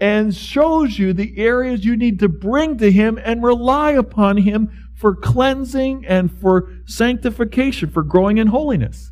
and 0.00 0.34
shows 0.34 0.98
you 0.98 1.12
the 1.12 1.38
areas 1.38 1.84
you 1.84 1.96
need 1.96 2.18
to 2.20 2.28
bring 2.28 2.78
to 2.78 2.90
Him 2.90 3.18
and 3.22 3.42
rely 3.42 3.92
upon 3.92 4.38
Him 4.38 4.70
for 4.94 5.14
cleansing 5.14 6.06
and 6.06 6.30
for 6.40 6.70
sanctification, 6.86 7.90
for 7.90 8.02
growing 8.02 8.38
in 8.38 8.46
holiness. 8.48 9.10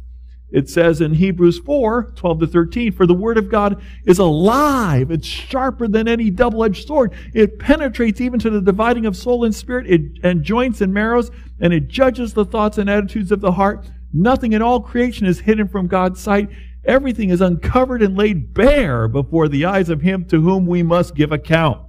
It 0.55 0.71
says 0.71 1.01
in 1.01 1.15
Hebrews 1.15 1.59
4 1.59 2.13
12 2.15 2.41
to 2.41 2.47
13, 2.47 2.93
For 2.93 3.07
the 3.07 3.13
word 3.13 3.39
of 3.39 3.51
God 3.51 3.83
is 4.07 4.21
alive, 4.21 5.11
it's 5.11 5.27
sharper 5.27 5.89
than 5.89 6.07
any 6.07 6.31
double 6.31 6.63
edged 6.63 6.87
sword. 6.87 7.13
It 7.35 7.59
penetrates 7.59 8.21
even 8.21 8.39
to 8.39 8.51
the 8.51 8.61
dividing 8.61 9.05
of 9.05 9.17
soul 9.17 9.45
and 9.45 9.53
spirit 9.53 9.91
it, 9.91 10.01
and 10.23 10.45
joints 10.45 10.81
and 10.81 10.95
marrows, 10.95 11.33
and 11.59 11.73
it 11.73 11.89
judges 11.89 12.35
the 12.35 12.45
thoughts 12.45 12.79
and 12.79 12.89
attitudes 12.89 13.33
of 13.33 13.41
the 13.41 13.51
heart. 13.51 13.85
Nothing 14.13 14.53
in 14.53 14.63
all 14.63 14.81
creation 14.81 15.27
is 15.27 15.41
hidden 15.41 15.67
from 15.67 15.89
God's 15.89 16.21
sight. 16.21 16.49
Everything 16.85 17.31
is 17.31 17.41
uncovered 17.41 18.01
and 18.01 18.17
laid 18.17 18.55
bare 18.55 19.09
before 19.09 19.49
the 19.49 19.65
eyes 19.65 19.89
of 19.89 20.03
Him 20.03 20.25
to 20.27 20.41
whom 20.41 20.67
we 20.67 20.85
must 20.85 21.17
give 21.17 21.33
account. 21.33 21.85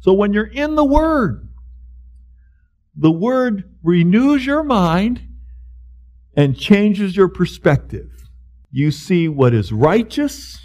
So 0.00 0.12
when 0.12 0.32
you're 0.32 0.44
in 0.44 0.74
the 0.74 0.84
Word, 0.84 1.48
the 2.96 3.12
Word 3.12 3.76
renews 3.84 4.44
your 4.44 4.64
mind 4.64 5.27
and 6.38 6.56
changes 6.56 7.16
your 7.16 7.26
perspective. 7.26 8.08
You 8.70 8.92
see 8.92 9.26
what 9.26 9.52
is 9.52 9.72
righteous 9.72 10.60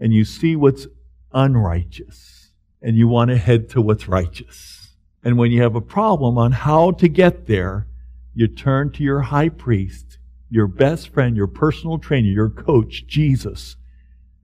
and 0.00 0.10
you 0.10 0.24
see 0.24 0.56
what's 0.56 0.86
unrighteous. 1.34 2.50
And 2.80 2.96
you 2.96 3.08
want 3.08 3.30
to 3.30 3.36
head 3.36 3.68
to 3.70 3.82
what's 3.82 4.08
righteous. 4.08 4.96
And 5.22 5.36
when 5.36 5.50
you 5.50 5.60
have 5.60 5.74
a 5.74 5.82
problem 5.82 6.38
on 6.38 6.52
how 6.52 6.92
to 6.92 7.08
get 7.08 7.46
there, 7.46 7.86
you 8.32 8.48
turn 8.48 8.90
to 8.92 9.02
your 9.02 9.20
high 9.20 9.50
priest, 9.50 10.16
your 10.48 10.66
best 10.66 11.10
friend, 11.10 11.36
your 11.36 11.46
personal 11.46 11.98
trainer, 11.98 12.28
your 12.28 12.48
coach, 12.48 13.06
Jesus, 13.06 13.76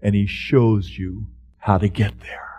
and 0.03 0.15
he 0.15 0.27
shows 0.27 0.99
you 0.99 1.29
how 1.57 1.79
to 1.79 1.89
get 1.89 2.21
there. 2.21 2.54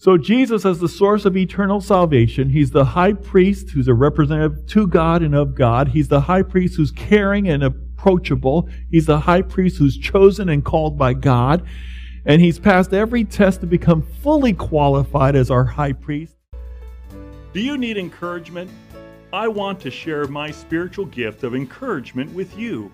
So 0.00 0.16
Jesus 0.16 0.64
is 0.64 0.78
the 0.78 0.88
source 0.88 1.26
of 1.26 1.36
eternal 1.36 1.82
salvation, 1.82 2.48
he's 2.48 2.70
the 2.70 2.86
high 2.86 3.12
priest 3.12 3.68
who's 3.68 3.86
a 3.86 3.92
representative 3.92 4.64
to 4.68 4.86
God 4.86 5.22
and 5.22 5.34
of 5.34 5.54
God. 5.54 5.88
He's 5.88 6.08
the 6.08 6.22
high 6.22 6.40
priest 6.40 6.76
who's 6.76 6.90
caring 6.90 7.50
and 7.50 7.62
approachable. 7.62 8.70
He's 8.90 9.04
the 9.04 9.20
high 9.20 9.42
priest 9.42 9.76
who's 9.76 9.98
chosen 9.98 10.48
and 10.48 10.64
called 10.64 10.96
by 10.96 11.12
God. 11.12 11.66
And 12.24 12.40
he's 12.40 12.58
passed 12.58 12.94
every 12.94 13.24
test 13.24 13.60
to 13.60 13.66
become 13.66 14.00
fully 14.00 14.54
qualified 14.54 15.36
as 15.36 15.50
our 15.50 15.64
high 15.66 15.92
priest. 15.92 16.34
Do 17.52 17.60
you 17.60 17.76
need 17.76 17.98
encouragement? 17.98 18.70
I 19.34 19.48
want 19.48 19.80
to 19.80 19.90
share 19.90 20.26
my 20.28 20.50
spiritual 20.50 21.04
gift 21.04 21.42
of 21.42 21.54
encouragement 21.54 22.32
with 22.32 22.56
you. 22.56 22.90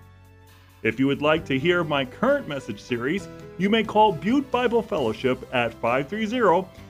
If 0.83 0.99
you 0.99 1.07
would 1.07 1.21
like 1.21 1.45
to 1.45 1.57
hear 1.57 1.85
my 1.85 2.03
current 2.03 2.49
message 2.49 2.81
series, 2.81 3.29
you 3.57 3.69
may 3.69 3.85
call 3.85 4.11
Butte 4.11 4.51
Bible 4.51 4.81
Fellowship 4.81 5.39
at 5.53 5.73
530 5.75 6.67